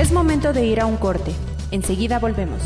[0.06, 1.32] Es momento de ir a un corte.
[1.72, 2.62] Enseguida volvemos.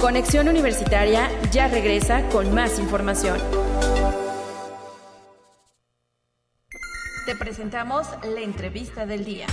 [0.00, 3.40] Conexión Universitaria ya regresa con más información.
[7.26, 9.46] Te presentamos la entrevista del día.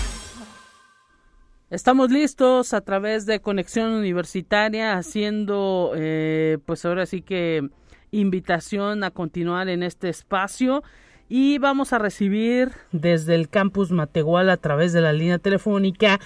[1.72, 7.68] Estamos listos a través de Conexión Universitaria haciendo, eh, pues ahora sí que
[8.12, 10.84] invitación a continuar en este espacio
[11.30, 16.20] y vamos a recibir desde el campus Matehuala a través de la línea telefónica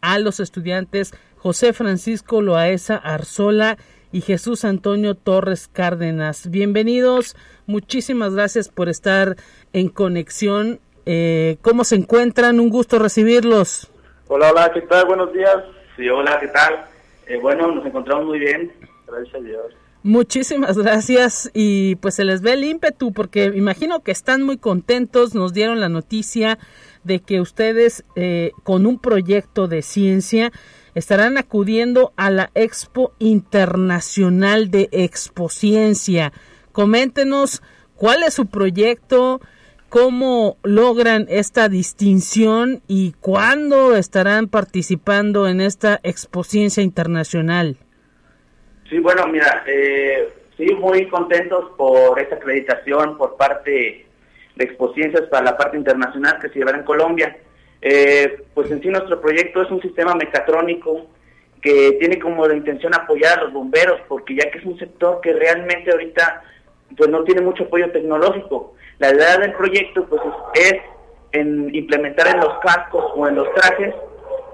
[0.00, 3.76] a los estudiantes José Francisco Loaesa Arzola
[4.12, 6.50] y Jesús Antonio Torres Cárdenas.
[6.50, 9.36] Bienvenidos, muchísimas gracias por estar
[9.72, 10.80] en conexión.
[11.04, 12.58] Eh, ¿Cómo se encuentran?
[12.58, 13.90] Un gusto recibirlos.
[14.28, 15.06] Hola, hola, ¿qué tal?
[15.06, 15.56] Buenos días.
[15.96, 16.86] Sí, hola, ¿qué tal?
[17.26, 18.72] Eh, bueno, nos encontramos muy bien.
[19.06, 19.85] Gracias a Dios.
[20.06, 25.34] Muchísimas gracias y pues se les ve el ímpetu porque imagino que están muy contentos,
[25.34, 26.60] nos dieron la noticia
[27.02, 30.52] de que ustedes eh, con un proyecto de ciencia
[30.94, 36.32] estarán acudiendo a la Expo Internacional de Expociencia.
[36.70, 37.60] Coméntenos
[37.96, 39.40] cuál es su proyecto,
[39.88, 47.76] cómo logran esta distinción y cuándo estarán participando en esta Expociencia Internacional.
[48.88, 54.06] Sí, bueno, mira, eh, sí, muy contentos por esta acreditación por parte
[54.54, 57.36] de Expociencias para la parte internacional que se llevará en Colombia.
[57.82, 61.06] Eh, pues en sí nuestro proyecto es un sistema mecatrónico
[61.60, 65.20] que tiene como la intención apoyar a los bomberos, porque ya que es un sector
[65.20, 66.42] que realmente ahorita
[66.96, 68.74] pues no tiene mucho apoyo tecnológico.
[68.98, 70.22] La idea del proyecto pues
[70.54, 70.74] es
[71.32, 73.94] en implementar en los cascos o en los trajes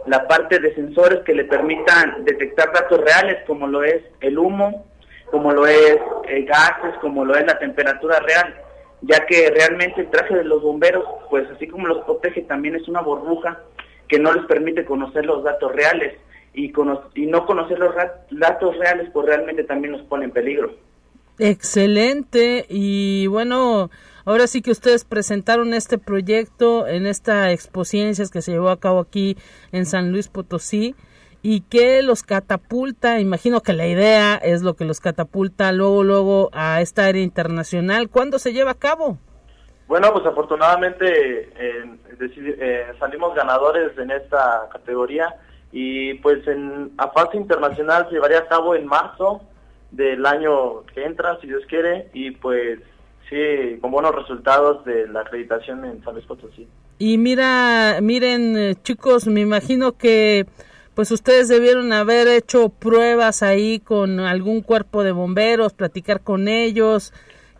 [0.06, 4.86] la parte de sensores que le permitan detectar datos reales como lo es el humo,
[5.30, 8.54] como lo es eh, gases, como lo es la temperatura real,
[9.02, 12.88] ya que realmente el traje de los bomberos, pues así como los protege, también es
[12.88, 13.60] una burbuja
[14.08, 16.18] que no les permite conocer los datos reales
[16.54, 16.72] y,
[17.14, 17.94] y no conocer los
[18.30, 20.74] datos reales, pues realmente también nos pone en peligro.
[21.38, 23.90] Excelente y bueno,
[24.24, 29.00] Ahora sí que ustedes presentaron este proyecto en esta exposición que se llevó a cabo
[29.00, 29.36] aquí
[29.72, 30.94] en San Luis Potosí
[31.42, 36.50] y que los catapulta, imagino que la idea es lo que los catapulta luego luego
[36.52, 38.08] a esta área internacional.
[38.08, 39.18] ¿Cuándo se lleva a cabo?
[39.88, 45.34] Bueno, pues afortunadamente eh, salimos ganadores en esta categoría
[45.72, 49.42] y pues en a fase internacional se llevaría a cabo en marzo
[49.90, 52.78] del año que entra, si Dios quiere, y pues
[53.28, 56.66] sí, con buenos resultados de la acreditación en San Luis Potosí.
[56.98, 60.46] Y mira, miren eh, chicos, me imagino que
[60.94, 67.12] pues ustedes debieron haber hecho pruebas ahí con algún cuerpo de bomberos, platicar con ellos.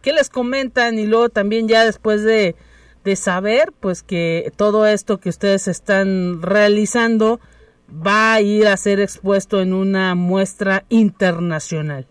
[0.03, 0.99] ¿Qué les comentan?
[0.99, 2.57] Y luego también ya después de,
[3.05, 7.41] de saber pues que todo esto que ustedes están realizando
[7.89, 12.07] va a ir a ser expuesto en una muestra internacional.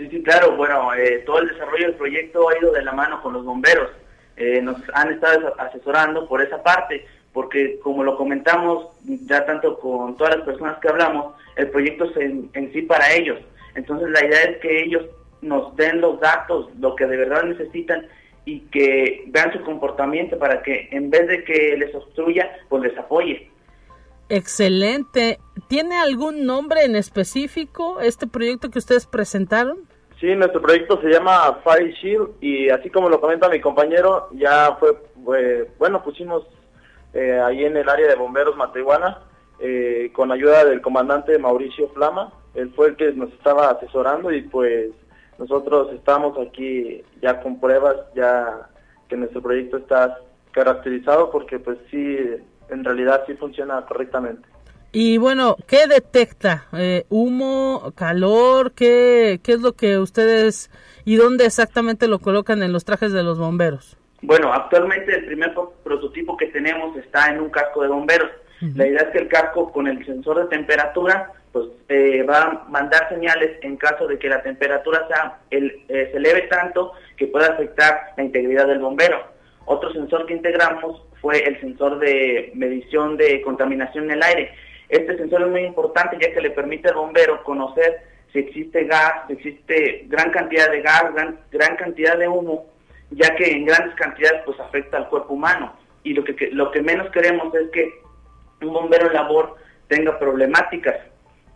[0.00, 0.56] Sí, sí, claro.
[0.56, 3.90] Bueno, eh, todo el desarrollo del proyecto ha ido de la mano con los bomberos.
[4.38, 10.16] Eh, nos han estado asesorando por esa parte, porque como lo comentamos ya tanto con
[10.16, 13.38] todas las personas que hablamos, el proyecto es en, sí para ellos.
[13.74, 15.04] Entonces la idea es que ellos
[15.42, 18.06] nos den los datos, lo que de verdad necesitan
[18.46, 22.96] y que vean su comportamiento para que en vez de que les obstruya, pues les
[22.96, 23.50] apoye.
[24.30, 25.40] Excelente.
[25.68, 29.89] ¿Tiene algún nombre en específico este proyecto que ustedes presentaron?
[30.20, 34.76] Sí, nuestro proyecto se llama Fire Shield y así como lo comenta mi compañero, ya
[34.78, 34.94] fue,
[35.78, 36.46] bueno, pusimos
[37.14, 39.22] eh, ahí en el área de bomberos Matehuana
[39.58, 44.42] eh, con ayuda del comandante Mauricio Flama, él fue el que nos estaba asesorando y
[44.42, 44.90] pues
[45.38, 48.68] nosotros estamos aquí ya con pruebas, ya
[49.08, 50.18] que nuestro proyecto está
[50.50, 52.18] caracterizado porque pues sí,
[52.68, 54.46] en realidad sí funciona correctamente.
[54.92, 56.66] Y bueno, ¿qué detecta?
[56.72, 58.72] Eh, ¿Humo, calor?
[58.72, 60.70] ¿qué, ¿Qué es lo que ustedes
[61.04, 63.96] y dónde exactamente lo colocan en los trajes de los bomberos?
[64.22, 68.30] Bueno, actualmente el primer prototipo que tenemos está en un casco de bomberos.
[68.74, 72.64] La idea es que el casco con el sensor de temperatura pues eh, va a
[72.68, 77.26] mandar señales en caso de que la temperatura sea el, eh, se eleve tanto que
[77.26, 79.18] pueda afectar la integridad del bombero.
[79.64, 84.50] Otro sensor que integramos fue el sensor de medición de contaminación en el aire.
[84.90, 89.26] Este sensor es muy importante ya que le permite al bombero conocer si existe gas,
[89.28, 92.66] si existe gran cantidad de gas, gran, gran cantidad de humo,
[93.10, 95.72] ya que en grandes cantidades pues afecta al cuerpo humano.
[96.02, 97.88] Y lo que, lo que menos queremos es que
[98.62, 99.56] un bombero en labor
[99.88, 100.96] tenga problemáticas.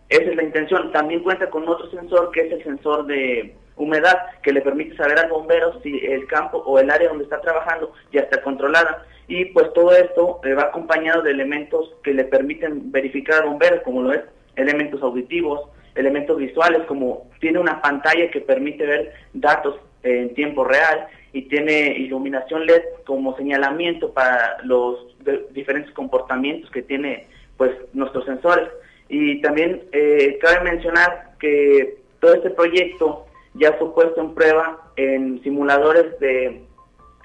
[0.09, 0.91] Esa es la intención.
[0.91, 5.19] También cuenta con otro sensor que es el sensor de humedad, que le permite saber
[5.19, 9.05] al bombero si el campo o el área donde está trabajando ya está controlada.
[9.27, 14.03] Y pues todo esto va acompañado de elementos que le permiten verificar al bombero, como
[14.03, 14.21] lo es
[14.55, 15.61] elementos auditivos,
[15.95, 21.97] elementos visuales, como tiene una pantalla que permite ver datos en tiempo real y tiene
[21.97, 25.15] iluminación LED como señalamiento para los
[25.51, 28.69] diferentes comportamientos que tiene pues nuestros sensores.
[29.09, 35.41] Y también eh, cabe mencionar que todo este proyecto ya fue puesto en prueba en
[35.43, 36.61] simuladores de,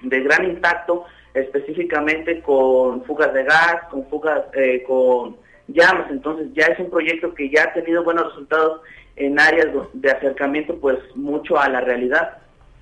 [0.01, 6.09] de gran impacto, específicamente con fugas de gas, con fugas eh, con llamas.
[6.09, 8.81] Entonces ya es un proyecto que ya ha tenido buenos resultados
[9.15, 12.37] en áreas de acercamiento pues mucho a la realidad.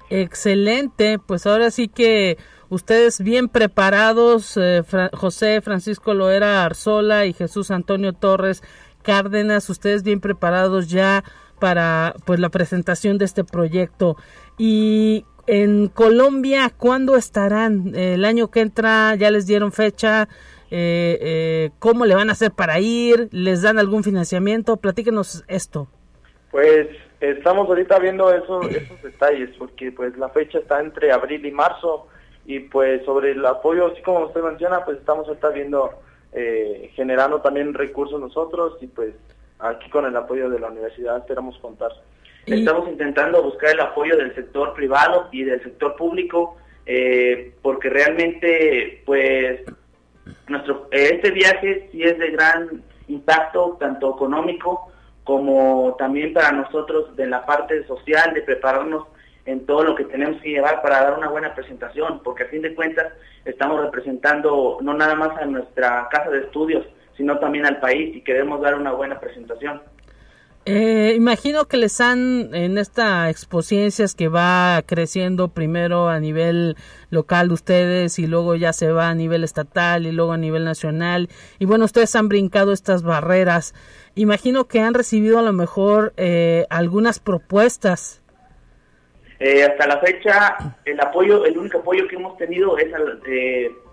[0.09, 2.37] Excelente, pues ahora sí que
[2.69, 4.81] ustedes bien preparados, eh,
[5.13, 8.63] José Francisco Loera Arzola y Jesús Antonio Torres
[9.03, 11.23] Cárdenas, ustedes bien preparados ya
[11.59, 14.17] para pues la presentación de este proyecto.
[14.57, 17.95] Y en Colombia, ¿cuándo estarán?
[17.95, 20.29] El año que entra ya les dieron fecha.
[20.69, 23.29] Eh, eh, ¿Cómo le van a hacer para ir?
[23.31, 24.77] ¿Les dan algún financiamiento?
[24.77, 25.87] Platíquenos esto.
[26.51, 26.87] Pues
[27.19, 32.07] estamos ahorita viendo eso, esos detalles, porque pues la fecha está entre abril y marzo
[32.45, 35.89] y pues sobre el apoyo, así como usted menciona, pues estamos ahorita viendo,
[36.31, 39.15] eh, generando también recursos nosotros y pues
[39.57, 41.91] aquí con el apoyo de la universidad esperamos contar.
[42.51, 49.03] Estamos intentando buscar el apoyo del sector privado y del sector público, eh, porque realmente,
[49.05, 49.61] pues,
[50.47, 54.91] nuestro este viaje sí es de gran impacto, tanto económico
[55.23, 59.05] como también para nosotros de la parte social, de prepararnos
[59.45, 62.61] en todo lo que tenemos que llevar para dar una buena presentación, porque a fin
[62.61, 63.13] de cuentas
[63.45, 66.85] estamos representando no nada más a nuestra casa de estudios,
[67.15, 69.81] sino también al país y queremos dar una buena presentación.
[70.71, 76.75] Eh, imagino que les han en esta exposiciones que va creciendo primero a nivel
[77.09, 81.27] local ustedes y luego ya se va a nivel estatal y luego a nivel nacional.
[81.57, 83.73] Y bueno ustedes han brincado estas barreras.
[84.13, 88.21] Imagino que han recibido a lo mejor eh, algunas propuestas.
[89.39, 92.89] Eh, hasta la fecha el apoyo el único apoyo que hemos tenido es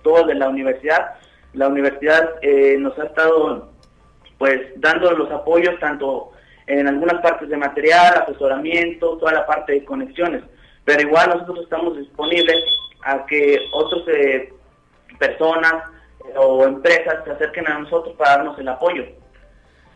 [0.02, 1.14] todo de la universidad.
[1.54, 2.32] La universidad
[2.78, 3.72] nos ha estado
[4.36, 6.32] pues dando los apoyos tanto
[6.66, 10.42] en algunas partes de material, asesoramiento, toda la parte de conexiones.
[10.84, 12.62] Pero igual nosotros estamos disponibles
[13.04, 14.52] a que otras eh,
[15.18, 15.74] personas
[16.20, 19.04] eh, o empresas se acerquen a nosotros para darnos el apoyo.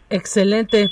[0.09, 0.89] Excelente.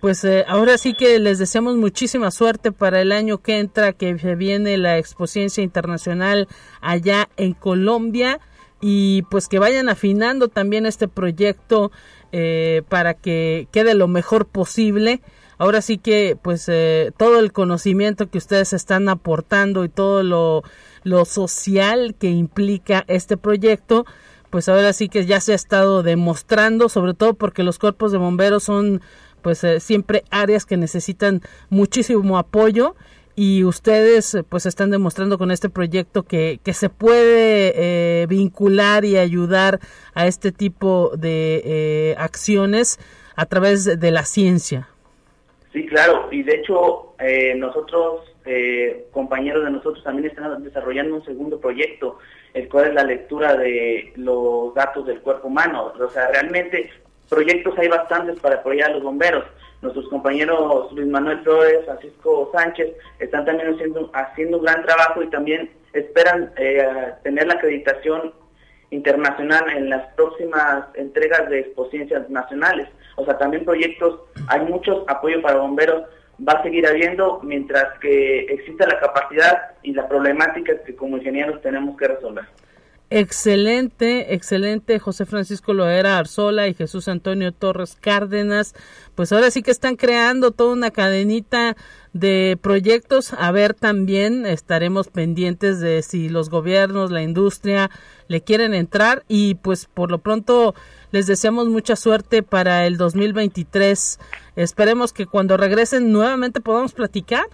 [0.00, 4.14] Pues eh, ahora sí que les deseamos muchísima suerte para el año que entra, que
[4.14, 6.48] viene la Exposición Internacional
[6.80, 8.40] allá en Colombia
[8.80, 11.92] y pues que vayan afinando también este proyecto
[12.32, 15.20] eh, para que quede lo mejor posible.
[15.58, 20.62] Ahora sí que pues eh, todo el conocimiento que ustedes están aportando y todo lo,
[21.04, 24.06] lo social que implica este proyecto,
[24.50, 28.18] pues ahora sí que ya se ha estado demostrando, sobre todo porque los cuerpos de
[28.18, 29.02] bomberos son
[29.42, 32.94] pues eh, siempre áreas que necesitan muchísimo apoyo
[33.34, 39.16] y ustedes pues están demostrando con este proyecto que, que se puede eh, vincular y
[39.16, 39.80] ayudar
[40.14, 42.98] a este tipo de eh, acciones
[43.34, 44.88] a través de la ciencia.
[45.72, 48.28] Sí, claro, y de hecho eh, nosotros,
[49.12, 52.18] compañeros de nosotros, también están desarrollando un segundo proyecto,
[52.52, 55.92] el cual es la lectura de los datos del cuerpo humano.
[55.98, 56.90] O sea, realmente
[57.30, 59.44] proyectos hay bastantes para apoyar a los bomberos
[59.82, 65.30] Nuestros compañeros Luis Manuel Flores, Francisco Sánchez, están también haciendo, haciendo un gran trabajo y
[65.30, 68.32] también esperan eh, tener la acreditación
[68.90, 72.88] internacional en las próximas entregas de exposiciones nacionales.
[73.16, 76.04] O sea, también proyectos, hay muchos apoyo para bomberos,
[76.46, 81.60] va a seguir habiendo mientras que exista la capacidad y la problemática que como ingenieros
[81.62, 82.44] tenemos que resolver.
[83.20, 88.74] Excelente, excelente José Francisco Loera Arzola y Jesús Antonio Torres Cárdenas.
[89.14, 91.76] Pues ahora sí que están creando toda una cadenita
[92.12, 93.32] de proyectos.
[93.34, 97.90] A ver también estaremos pendientes de si los gobiernos, la industria
[98.28, 100.74] le quieren entrar y pues por lo pronto
[101.10, 104.18] les deseamos mucha suerte para el 2023.
[104.56, 107.44] Esperemos que cuando regresen nuevamente podamos platicar.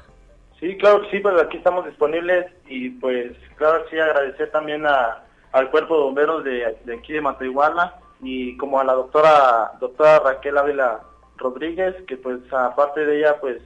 [0.60, 5.24] Sí, claro que sí, pues aquí estamos disponibles y pues claro sí agradecer también a
[5.52, 6.66] al cuerpo de bomberos de,
[6.98, 11.00] aquí de Matehuala y como a la doctora doctora Raquel Ávila
[11.36, 13.62] Rodríguez, que pues aparte de ella pues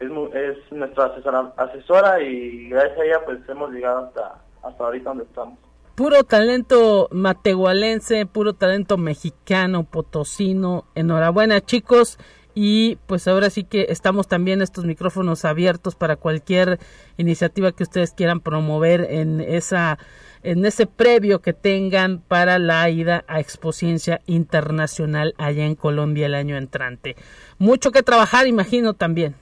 [0.00, 5.10] es, es nuestra asesora, asesora y gracias a ella pues hemos llegado hasta, hasta ahorita
[5.10, 5.58] donde estamos.
[5.94, 10.84] Puro talento matehualense, puro talento mexicano, potosino.
[10.94, 12.18] Enhorabuena chicos
[12.54, 16.78] y pues ahora sí que estamos también estos micrófonos abiertos para cualquier
[17.16, 19.98] iniciativa que ustedes quieran promover en esa
[20.42, 26.34] en ese previo que tengan para la ida a Expociencia Internacional allá en Colombia el
[26.34, 27.16] año entrante.
[27.58, 29.36] Mucho que trabajar, imagino también.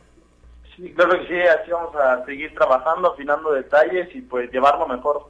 [0.77, 5.23] Sí, claro que sí, así vamos a seguir trabajando, afinando detalles y pues llevarlo mejor.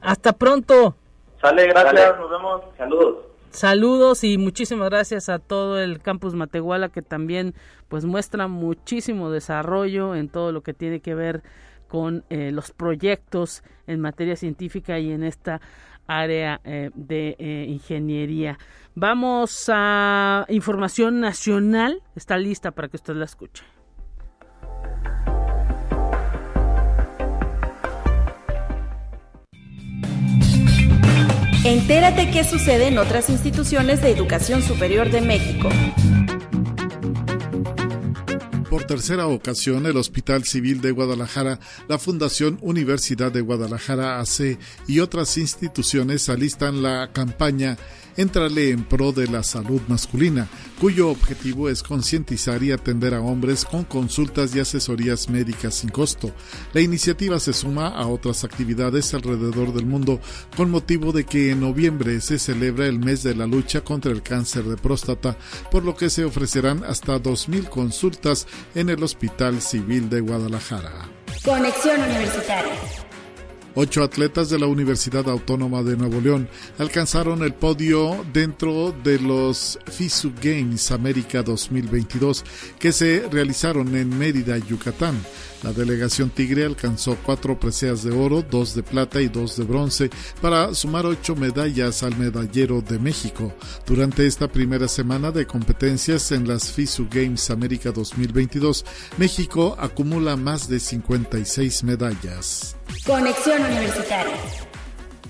[0.00, 0.96] Hasta pronto.
[1.40, 2.62] Sale, gracias, nos vemos.
[2.76, 3.23] Saludos.
[3.54, 7.54] Saludos y muchísimas gracias a todo el campus Matehuala que también
[7.86, 11.44] pues muestra muchísimo desarrollo en todo lo que tiene que ver
[11.86, 15.60] con eh, los proyectos en materia científica y en esta
[16.08, 18.58] área eh, de eh, ingeniería.
[18.96, 22.02] Vamos a información nacional.
[22.16, 23.62] Está lista para que usted la escuche.
[31.64, 35.70] Entérate qué sucede en otras instituciones de educación superior de México.
[38.68, 41.58] Por tercera ocasión, el Hospital Civil de Guadalajara,
[41.88, 47.78] la Fundación Universidad de Guadalajara AC y otras instituciones alistan la campaña
[48.16, 50.48] Entrale en pro de la salud masculina,
[50.80, 56.32] cuyo objetivo es concientizar y atender a hombres con consultas y asesorías médicas sin costo.
[56.72, 60.20] La iniciativa se suma a otras actividades alrededor del mundo
[60.56, 64.22] con motivo de que en noviembre se celebra el mes de la lucha contra el
[64.22, 65.36] cáncer de próstata,
[65.70, 71.08] por lo que se ofrecerán hasta 2.000 consultas en el Hospital Civil de Guadalajara.
[71.44, 73.03] Conexión Universitaria.
[73.76, 76.48] Ocho atletas de la Universidad Autónoma de Nuevo León
[76.78, 82.44] alcanzaron el podio dentro de los FISU Games América 2022
[82.78, 85.20] que se realizaron en Mérida, Yucatán.
[85.64, 90.10] La delegación Tigre alcanzó cuatro preseas de oro, dos de plata y dos de bronce
[90.42, 93.50] para sumar ocho medallas al medallero de México.
[93.86, 98.84] Durante esta primera semana de competencias en las FISU Games América 2022,
[99.16, 102.76] México acumula más de 56 medallas.
[103.06, 104.36] Conexión Universitaria.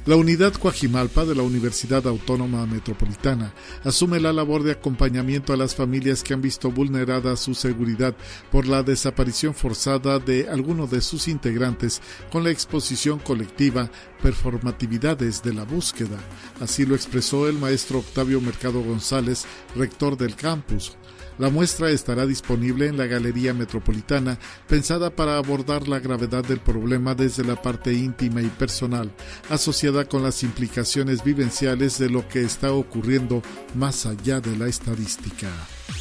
[0.06, 5.74] La unidad Coajimalpa de la Universidad Autónoma Metropolitana asume la labor de acompañamiento a las
[5.74, 8.14] familias que han visto vulnerada su seguridad
[8.52, 13.90] por la desaparición forzada de alguno de sus integrantes con la exposición colectiva
[14.22, 16.18] Performatividades de la Búsqueda.
[16.60, 20.98] Así lo expresó el maestro Octavio Mercado González, rector del campus.
[21.38, 27.14] La muestra estará disponible en la Galería Metropolitana, pensada para abordar la gravedad del problema
[27.14, 29.10] desde la parte íntima y personal,
[29.50, 33.42] asociada con las implicaciones vivenciales de lo que está ocurriendo
[33.74, 35.48] más allá de la estadística.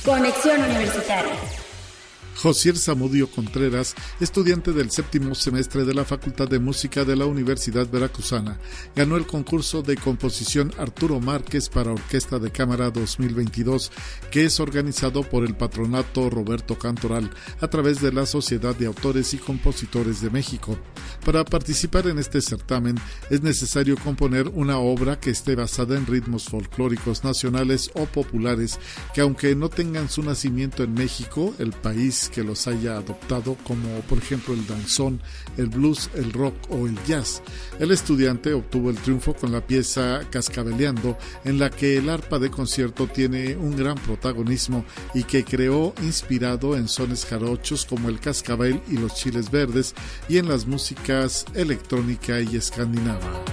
[0.05, 1.33] Conexión Universitaria.
[2.35, 7.89] Josier Zamudio Contreras, estudiante del séptimo semestre de la Facultad de Música de la Universidad
[7.89, 8.59] Veracruzana,
[8.95, 13.91] ganó el concurso de composición Arturo Márquez para Orquesta de Cámara 2022,
[14.31, 17.29] que es organizado por el patronato Roberto Cantoral
[17.61, 20.77] a través de la Sociedad de Autores y Compositores de México.
[21.25, 22.95] Para participar en este certamen
[23.29, 28.79] es necesario componer una obra que esté basada en ritmos folclóricos nacionales o populares
[29.13, 33.99] que aunque no tengan su nacimiento en México, el país que los haya adoptado, como
[34.01, 35.21] por ejemplo el danzón,
[35.57, 37.41] el blues, el rock o el jazz.
[37.79, 42.49] El estudiante obtuvo el triunfo con la pieza Cascabeleando, en la que el arpa de
[42.49, 48.81] concierto tiene un gran protagonismo y que creó inspirado en sones jarochos como el cascabel
[48.89, 49.93] y los chiles verdes
[50.29, 53.52] y en las músicas electrónica y escandinava.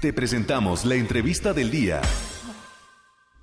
[0.00, 2.00] Te presentamos la entrevista del día.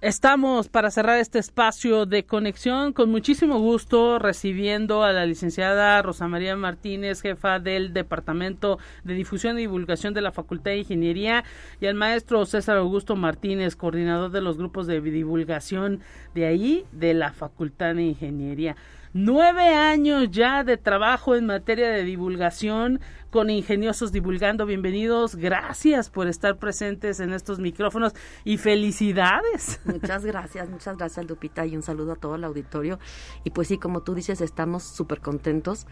[0.01, 6.28] Estamos para cerrar este espacio de conexión con muchísimo gusto recibiendo a la licenciada Rosa
[6.28, 11.43] María Martínez, jefa del Departamento de Difusión y Divulgación de la Facultad de Ingeniería,
[11.80, 15.99] y al maestro César Augusto Martínez, coordinador de los grupos de divulgación
[16.34, 18.76] de ahí, de la Facultad de Ingeniería.
[19.20, 22.99] Nueve años ya de trabajo en materia de divulgación
[23.32, 24.68] con Ingeniosos Divulgando.
[24.68, 28.13] Bienvenidos, gracias por estar presentes en estos micrófonos
[28.43, 29.82] y felicidades.
[29.86, 32.99] Muchas gracias, muchas gracias Lupita y un saludo a todo el auditorio.
[33.43, 35.88] Y pues sí, como tú dices, estamos súper contentos.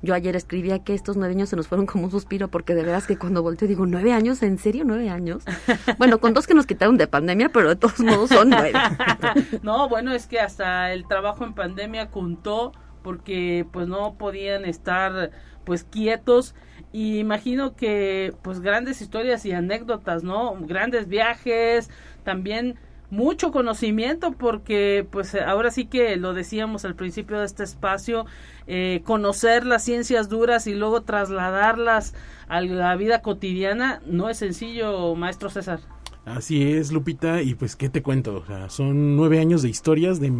[0.00, 2.84] Yo ayer escribía que estos nueve años se nos fueron como un suspiro, porque de
[2.84, 4.42] veras que cuando volteo digo, ¿nueve años?
[4.42, 5.44] ¿En serio nueve años?
[5.98, 8.72] Bueno, con dos que nos quitaron de pandemia, pero de todos modos son nueve.
[9.62, 12.72] no, bueno, es que hasta el trabajo en pandemia contó
[13.02, 15.30] porque pues no podían estar
[15.64, 16.54] pues quietos
[16.92, 20.56] y imagino que pues grandes historias y anécdotas, ¿no?
[20.60, 21.90] Grandes viajes,
[22.22, 22.78] también
[23.10, 28.26] mucho conocimiento porque pues ahora sí que lo decíamos al principio de este espacio,
[28.66, 32.14] eh, conocer las ciencias duras y luego trasladarlas
[32.48, 35.80] a la vida cotidiana no es sencillo, maestro César.
[36.26, 38.36] Así es, Lupita, y pues, ¿qué te cuento?
[38.36, 40.30] O sea, son nueve años de historias de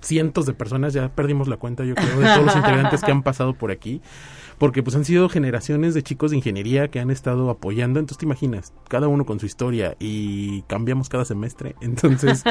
[0.00, 3.22] cientos de personas, ya perdimos la cuenta, yo creo, de todos los integrantes que han
[3.22, 4.02] pasado por aquí
[4.60, 8.26] porque pues han sido generaciones de chicos de ingeniería que han estado apoyando, entonces te
[8.26, 12.44] imaginas, cada uno con su historia y cambiamos cada semestre, entonces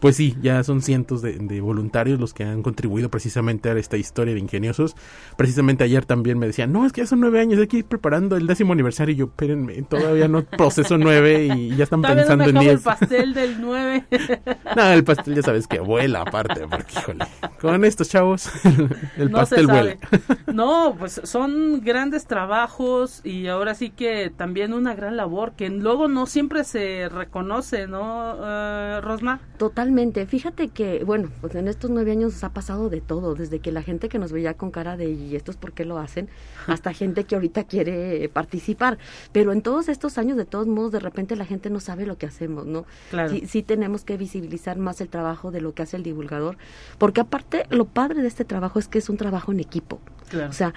[0.00, 4.32] pues sí, ya son cientos de, voluntarios los que han contribuido precisamente a esta historia
[4.32, 4.96] de ingeniosos,
[5.36, 7.84] precisamente ayer también me decían, no, es que ya son nueve años, hay que ir
[7.84, 12.44] preparando el décimo aniversario, y yo, espérenme, todavía no proceso nueve y ya están pensando
[12.44, 12.72] en diez.
[12.72, 14.06] el pastel del nueve.
[14.74, 17.26] no, el pastel ya sabes que vuela aparte, porque híjole,
[17.60, 18.48] con estos chavos
[19.18, 19.96] el pastel vuela.
[20.46, 25.68] no, pues son son grandes trabajos y ahora sí que también una gran labor que
[25.70, 29.40] luego no siempre se reconoce, ¿no, uh, Rosma?
[29.58, 30.24] Totalmente.
[30.26, 33.82] Fíjate que, bueno, pues en estos nueve años ha pasado de todo, desde que la
[33.82, 36.28] gente que nos veía con cara de ¿y estos por qué lo hacen?
[36.68, 38.98] hasta gente que ahorita quiere participar.
[39.32, 42.18] Pero en todos estos años, de todos modos, de repente la gente no sabe lo
[42.18, 42.84] que hacemos, ¿no?
[43.10, 43.30] Claro.
[43.30, 46.56] Sí, sí tenemos que visibilizar más el trabajo de lo que hace el divulgador,
[46.98, 49.98] porque aparte lo padre de este trabajo es que es un trabajo en equipo.
[50.28, 50.48] Claro.
[50.48, 50.72] O sea,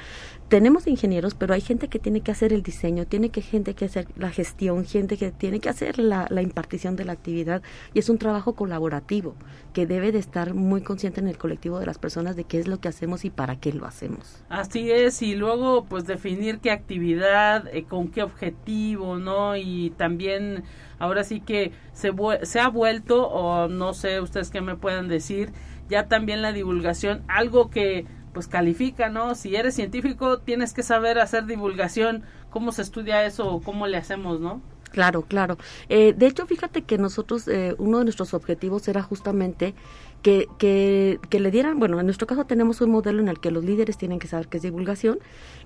[0.55, 3.83] tenemos ingenieros, pero hay gente que tiene que hacer el diseño, tiene que gente que
[3.83, 7.61] hacer la gestión, gente que tiene que hacer la, impartición de la actividad
[7.93, 9.35] y es un trabajo colaborativo
[9.73, 12.69] que debe de estar muy consciente en el colectivo de las personas de qué es
[12.69, 14.45] lo que hacemos y para qué lo hacemos.
[14.47, 19.57] Así es y luego pues definir qué actividad, eh, con qué objetivo, ¿no?
[19.57, 20.63] Y también
[20.99, 25.51] ahora sí que se, se ha vuelto o no sé ustedes qué me puedan decir
[25.89, 28.05] ya también la divulgación algo que
[28.35, 29.33] pues califica, ¿no?
[29.33, 33.95] Si eres científico, tienes que saber hacer divulgación, cómo se estudia eso o cómo le
[33.95, 34.61] hacemos, ¿no?
[34.91, 35.57] Claro, claro.
[35.87, 39.73] Eh, de hecho, fíjate que nosotros, eh, uno de nuestros objetivos era justamente
[40.25, 43.51] que, que, que, le dieran, bueno, en nuestro caso tenemos un modelo en el que
[43.51, 45.19] los líderes tienen que saber qué es divulgación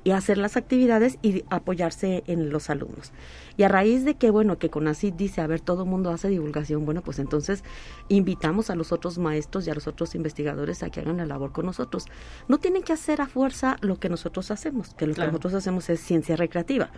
[0.04, 3.14] y hacer las actividades y apoyarse en los alumnos.
[3.56, 6.28] Y a raíz de que, bueno, que CONACYT dice, a ver, todo el mundo hace
[6.28, 7.64] divulgación, bueno, pues entonces
[8.10, 11.54] invitamos a los otros maestros y a los otros investigadores a que hagan la labor
[11.54, 12.08] con nosotros.
[12.50, 15.90] No tienen que hacer a fuerza lo que nosotros hacemos, que lo que nosotros hacemos
[15.90, 16.92] es ciencia recreativa,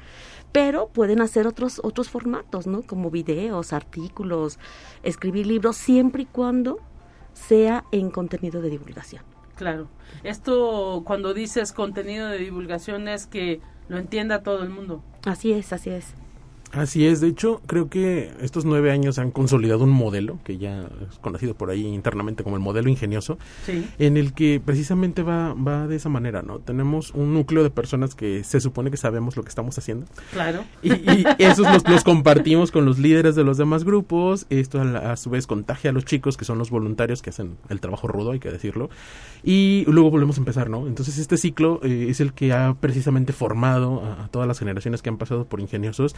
[0.51, 2.82] pero pueden hacer otros, otros formatos, ¿no?
[2.82, 4.57] Como videos, artículos,
[5.03, 6.80] escribir libros, siempre y cuando
[7.34, 9.23] sea en contenido de divulgación.
[9.55, 9.88] Claro.
[10.23, 15.03] Esto cuando dices contenido de divulgación es que lo entienda todo el mundo.
[15.25, 16.15] Así es, así es.
[16.74, 20.88] Así es, de hecho, creo que estos nueve años han consolidado un modelo que ya
[21.09, 23.38] es conocido por ahí internamente como el modelo ingenioso,
[23.99, 26.59] en el que precisamente va, va de esa manera, ¿no?
[26.59, 30.05] Tenemos un núcleo de personas que se supone que sabemos lo que estamos haciendo.
[30.32, 30.63] Claro.
[30.82, 34.45] Y, y esos los, compartimos con los líderes de los demás grupos.
[34.49, 37.82] Esto a, su vez contagia a los chicos, que son los voluntarios que hacen el
[37.82, 38.89] trabajo rudo, hay que decirlo.
[39.43, 40.88] Y luego volvemos a empezar, ¿no?
[40.88, 45.01] Entonces este ciclo eh, es el que ha precisamente formado a, a todas las generaciones
[45.01, 46.15] que han pasado por ingeniosos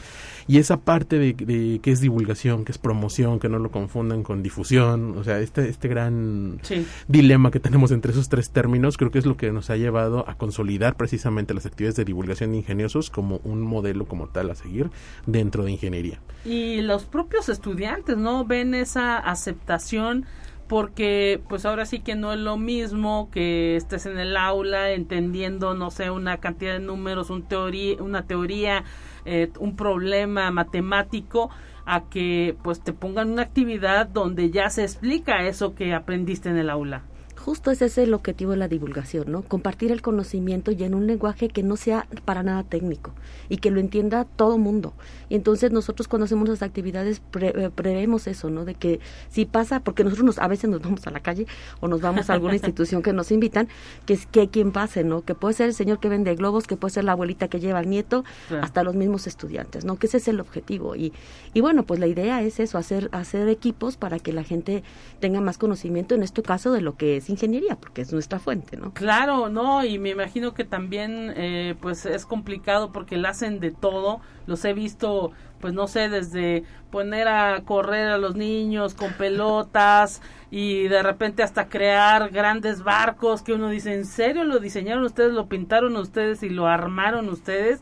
[0.48, 4.24] y esa parte de, de que es divulgación, que es promoción, que no lo confundan
[4.24, 6.60] con difusión, o sea, este, este gran
[7.08, 10.28] dilema que tenemos entre esos tres términos, creo que es lo que nos ha llevado
[10.28, 14.56] a consolidar precisamente las actividades de divulgación de ingeniosos como un modelo como tal a
[14.56, 14.90] seguir
[15.26, 16.20] dentro de ingeniería.
[16.46, 18.46] Y los propios estudiantes, ¿no?
[18.46, 20.26] Ven esa aceptación
[20.68, 25.74] porque pues ahora sí que no es lo mismo que estés en el aula entendiendo
[25.74, 28.86] no sé una cantidad de números un teoría una teoría
[29.26, 31.50] eh, un problema matemático
[31.86, 36.58] a que pues te pongan una actividad donde ya se explica eso que aprendiste en
[36.58, 37.04] el aula.
[37.44, 39.42] Justo ese es el objetivo de la divulgación, ¿no?
[39.42, 43.12] Compartir el conocimiento y en un lenguaje que no sea para nada técnico
[43.50, 44.94] y que lo entienda todo mundo.
[45.28, 48.64] Y entonces nosotros cuando hacemos las actividades eh, prevemos eso, ¿no?
[48.64, 51.46] De que si pasa, porque nosotros nos, a veces nos vamos a la calle
[51.82, 53.68] o nos vamos a alguna institución que nos invitan,
[54.06, 55.24] que es que quien pase, ¿no?
[55.24, 57.80] Que puede ser el señor que vende globos, que puede ser la abuelita que lleva
[57.80, 58.24] al nieto,
[58.62, 59.98] hasta los mismos estudiantes, ¿no?
[59.98, 60.96] Que ese es el objetivo.
[60.96, 61.12] Y,
[61.54, 64.82] y bueno, pues la idea es eso, hacer, hacer equipos para que la gente
[65.20, 68.78] tenga más conocimiento, en este caso, de lo que es ingeniería, porque es nuestra fuente,
[68.78, 68.94] ¿no?
[68.94, 73.72] Claro, no, y me imagino que también eh, pues es complicado porque la hacen de
[73.72, 75.32] todo, los he visto
[75.64, 80.22] pues no sé, desde poner a correr a los niños con pelotas
[80.52, 85.32] y de repente hasta crear grandes barcos que uno dice, ¿en serio lo diseñaron ustedes,
[85.32, 87.82] lo pintaron ustedes y lo armaron ustedes?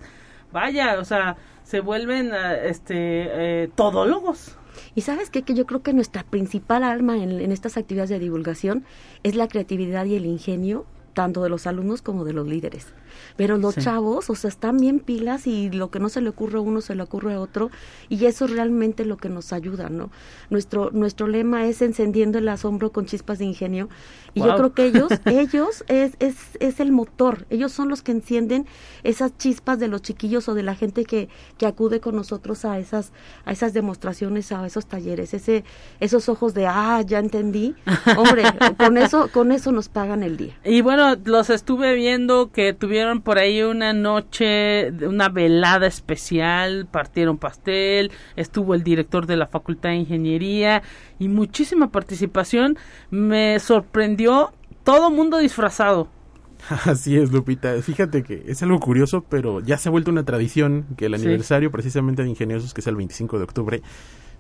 [0.52, 4.60] Vaya, o sea, se vuelven eh, este eh, todólogos.
[4.96, 5.42] Y sabes qué?
[5.44, 8.86] que yo creo que nuestra principal alma en, estas actividades de divulgación
[9.24, 12.88] es la creatividad y el ingenio tanto de los alumnos como de los líderes.
[13.36, 16.60] Pero los chavos, o sea, están bien pilas y lo que no se le ocurre
[16.60, 17.70] a uno se le ocurre a otro
[18.08, 20.10] y eso es realmente lo que nos ayuda, ¿no?
[20.50, 23.90] Nuestro nuestro lema es encendiendo el asombro con chispas de ingenio
[24.34, 28.12] y yo creo que ellos ellos es, es es el motor, ellos son los que
[28.12, 28.66] encienden
[29.04, 32.80] esas chispas de los chiquillos o de la gente que que acude con nosotros a
[32.80, 33.12] esas
[33.46, 35.64] a esas demostraciones, a esos talleres, ese
[36.00, 37.76] esos ojos de ah, ya entendí.
[38.18, 38.44] Hombre,
[38.78, 40.58] con eso con eso nos pagan el día.
[40.64, 47.38] Y bueno, los estuve viendo que tuvieron por ahí una noche, una velada especial, partieron
[47.38, 50.84] pastel, estuvo el director de la Facultad de Ingeniería
[51.22, 52.78] y muchísima participación.
[53.12, 54.52] Me sorprendió
[54.84, 56.08] todo mundo disfrazado.
[56.86, 57.80] Así es, Lupita.
[57.82, 61.72] Fíjate que es algo curioso, pero ya se ha vuelto una tradición que el aniversario
[61.72, 63.82] precisamente de Ingeniosos, que es el 25 de octubre,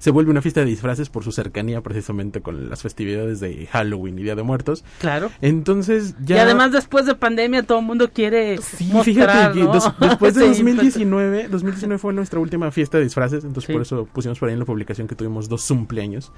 [0.02, 4.18] se vuelve una fiesta de disfraces por su cercanía precisamente con las festividades de Halloween
[4.18, 4.84] y Día de Muertos.
[4.99, 5.30] Claro.
[5.41, 6.38] Entonces ya...
[6.38, 9.68] Y además después de pandemia todo el mundo quiere Sí, fíjate que
[9.99, 14.49] después de 2019, 2019 fue nuestra última fiesta de disfraces, entonces por eso pusimos por
[14.49, 16.32] ahí en la publicación que tuvimos dos cumpleaños,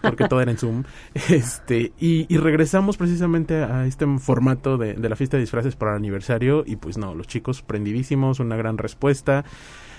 [0.00, 0.84] porque todo era en Zoom.
[1.28, 5.96] Este, y, regresamos precisamente a este formato de, de la fiesta de disfraces para el
[5.96, 9.44] aniversario y pues no, los chicos prendidísimos, una gran respuesta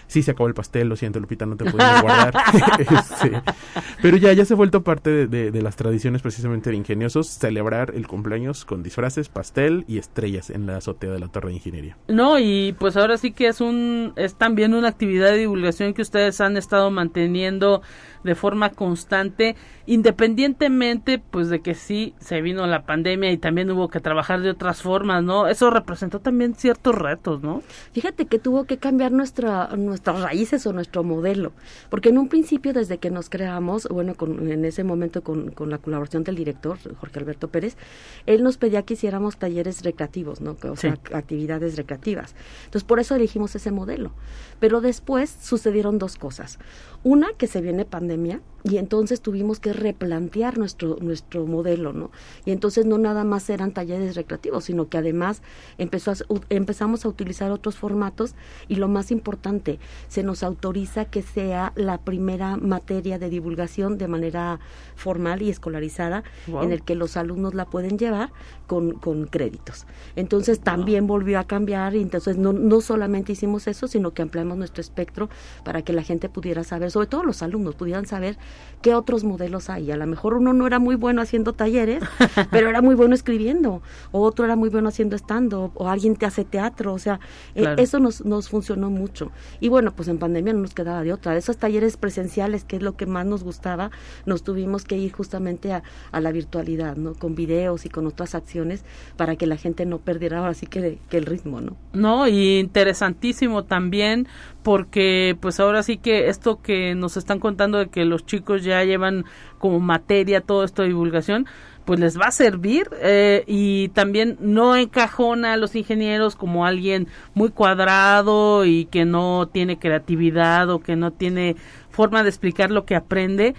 [0.09, 2.33] sí se acabó el pastel, lo siento Lupita, no te pudimos guardar.
[4.01, 8.07] Pero ya, ya se ha vuelto parte de, las tradiciones precisamente de ingeniosos, celebrar el
[8.07, 11.97] cumpleaños con disfraces, pastel y estrellas en la azotea de la Torre de Ingeniería.
[12.07, 16.01] No, y pues ahora sí que es un, es también una actividad de divulgación que
[16.01, 17.83] ustedes han estado manteniendo
[18.23, 19.55] de forma constante,
[19.85, 24.49] independientemente pues de que sí se vino la pandemia y también hubo que trabajar de
[24.49, 25.47] otras formas, ¿no?
[25.47, 27.61] Eso representó también ciertos retos, ¿no?
[27.93, 31.51] Fíjate que tuvo que cambiar nuestra, nuestras raíces o nuestro modelo,
[31.89, 35.69] porque en un principio desde que nos creamos, bueno, con, en ese momento con, con
[35.69, 37.77] la colaboración del director, Jorge Alberto Pérez,
[38.25, 40.57] él nos pedía que hiciéramos talleres recreativos, ¿no?
[40.63, 42.35] O sea, actividades recreativas.
[42.65, 44.11] Entonces, por eso elegimos ese modelo.
[44.59, 46.59] Pero después sucedieron dos cosas.
[47.03, 52.11] Una, que se viene pandemia y entonces tuvimos que replantear nuestro, nuestro modelo, ¿no?
[52.45, 55.41] Y entonces no nada más eran talleres recreativos, sino que además
[55.77, 56.13] empezó
[56.49, 58.35] empezamos a utilizar otros formatos
[58.67, 64.07] y lo más importante, se nos autoriza que sea la primera materia de divulgación de
[64.07, 64.59] manera
[64.95, 68.31] formal y escolarizada en el que los alumnos la pueden llevar
[68.67, 69.85] con, con créditos.
[70.15, 74.57] Entonces también volvió a cambiar y entonces no, no solamente hicimos eso, sino que ampliamos
[74.57, 75.29] nuestro espectro
[75.63, 78.37] para que la gente pudiera saber sobre todo los alumnos, pudieran saber
[78.81, 79.91] qué otros modelos hay.
[79.91, 82.03] A lo mejor uno no era muy bueno haciendo talleres,
[82.51, 83.81] pero era muy bueno escribiendo,
[84.11, 87.19] o otro era muy bueno haciendo stand-up, o alguien te hace teatro, o sea,
[87.55, 89.31] eh, eso nos, nos funcionó mucho.
[89.59, 91.35] Y bueno, pues en pandemia no nos quedaba de otra.
[91.35, 93.91] Esos talleres presenciales, que es lo que más nos gustaba,
[94.25, 97.13] nos tuvimos que ir justamente a, a la virtualidad, ¿no?
[97.13, 98.83] Con videos y con otras acciones
[99.17, 101.75] para que la gente no perdiera ahora sí que, que el ritmo, ¿no?
[101.93, 104.27] No, y interesantísimo también
[104.63, 108.83] porque pues ahora sí que esto que nos están contando de que los chicos ya
[108.83, 109.25] llevan
[109.57, 111.45] como materia todo esto de divulgación,
[111.85, 117.07] pues les va a servir eh, y también no encajona a los ingenieros como alguien
[117.33, 121.55] muy cuadrado y que no tiene creatividad o que no tiene
[121.89, 123.55] forma de explicar lo que aprende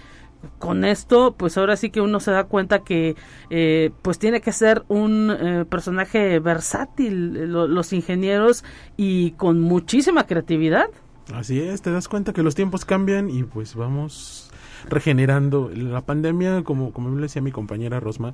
[0.59, 3.15] con esto, pues ahora sí que uno se da cuenta que
[3.49, 8.63] eh, pues tiene que ser un eh, personaje versátil, los ingenieros
[8.97, 10.85] y con muchísima creatividad.
[11.33, 14.50] Así es, te das cuenta que los tiempos cambian y pues vamos
[14.89, 15.71] regenerando.
[15.73, 18.33] La pandemia, como, como decía mi compañera Rosma,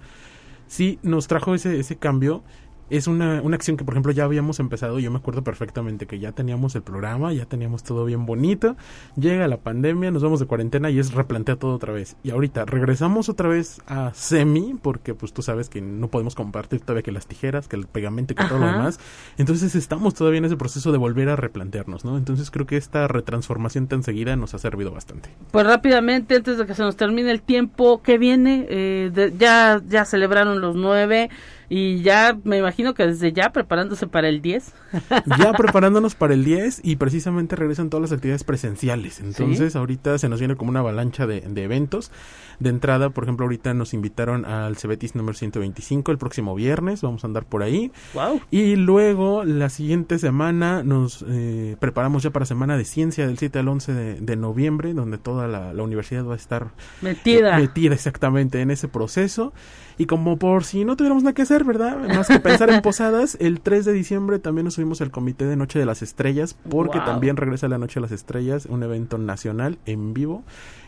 [0.67, 2.43] sí nos trajo ese, ese cambio
[2.89, 4.99] es una, una acción que, por ejemplo, ya habíamos empezado.
[4.99, 8.75] Yo me acuerdo perfectamente que ya teníamos el programa, ya teníamos todo bien bonito.
[9.15, 12.15] Llega la pandemia, nos vamos de cuarentena y es replantea todo otra vez.
[12.23, 16.81] Y ahorita regresamos otra vez a semi, porque pues tú sabes que no podemos compartir
[16.81, 18.99] todavía que las tijeras, que el pegamento y que todo lo demás.
[19.37, 22.17] Entonces estamos todavía en ese proceso de volver a replantearnos, ¿no?
[22.17, 25.29] Entonces creo que esta retransformación tan seguida nos ha servido bastante.
[25.51, 30.05] Pues rápidamente, antes de que se nos termine el tiempo que viene, eh, ya, ya
[30.05, 31.29] celebraron los nueve
[31.69, 34.73] y ya me imagino que desde ya preparándose para el 10.
[35.39, 39.19] ya preparándonos para el 10 y precisamente regresan todas las actividades presenciales.
[39.19, 42.11] Entonces ahorita se nos viene como una avalancha de, de, eventos.
[42.59, 47.01] De entrada, por ejemplo, ahorita nos invitaron al Cebetis número 125 el próximo viernes.
[47.01, 47.91] Vamos a andar por ahí.
[48.13, 48.41] Wow.
[48.49, 53.59] Y luego la siguiente semana nos eh, preparamos ya para Semana de Ciencia del 7
[53.59, 57.57] al 11 de, de noviembre, donde toda la, la, universidad va a estar metida.
[57.57, 59.53] metida exactamente en ese proceso.
[59.99, 61.97] Y como por si no tuviéramos nada que hacer, ¿verdad?
[61.97, 65.55] Más que pensar en posadas, el 3 de diciembre también nos subimos al Comité de
[65.55, 67.07] Noche de las Estrellas, porque wow.
[67.07, 70.43] también regresa la Noche de las Estrellas, un evento nacional en vivo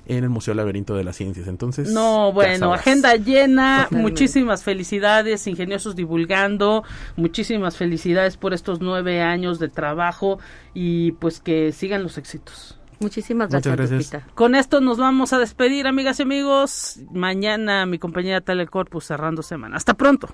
[0.05, 1.47] en el Museo Laberinto de las Ciencias.
[1.60, 6.86] Entonces, no, bueno, agenda llena, muchísimas felicidades, ingeniosos divulgando,
[7.18, 10.39] muchísimas felicidades por estos nueve años de trabajo
[10.74, 12.80] y pues que sigan los éxitos.
[13.01, 14.14] Muchísimas gracias, gracias.
[14.14, 14.34] Lupita.
[14.36, 17.01] Con esto nos vamos a despedir, amigas y amigos.
[17.12, 19.76] Mañana mi compañera Telecorpus cerrando semana.
[19.76, 20.34] Hasta pronto.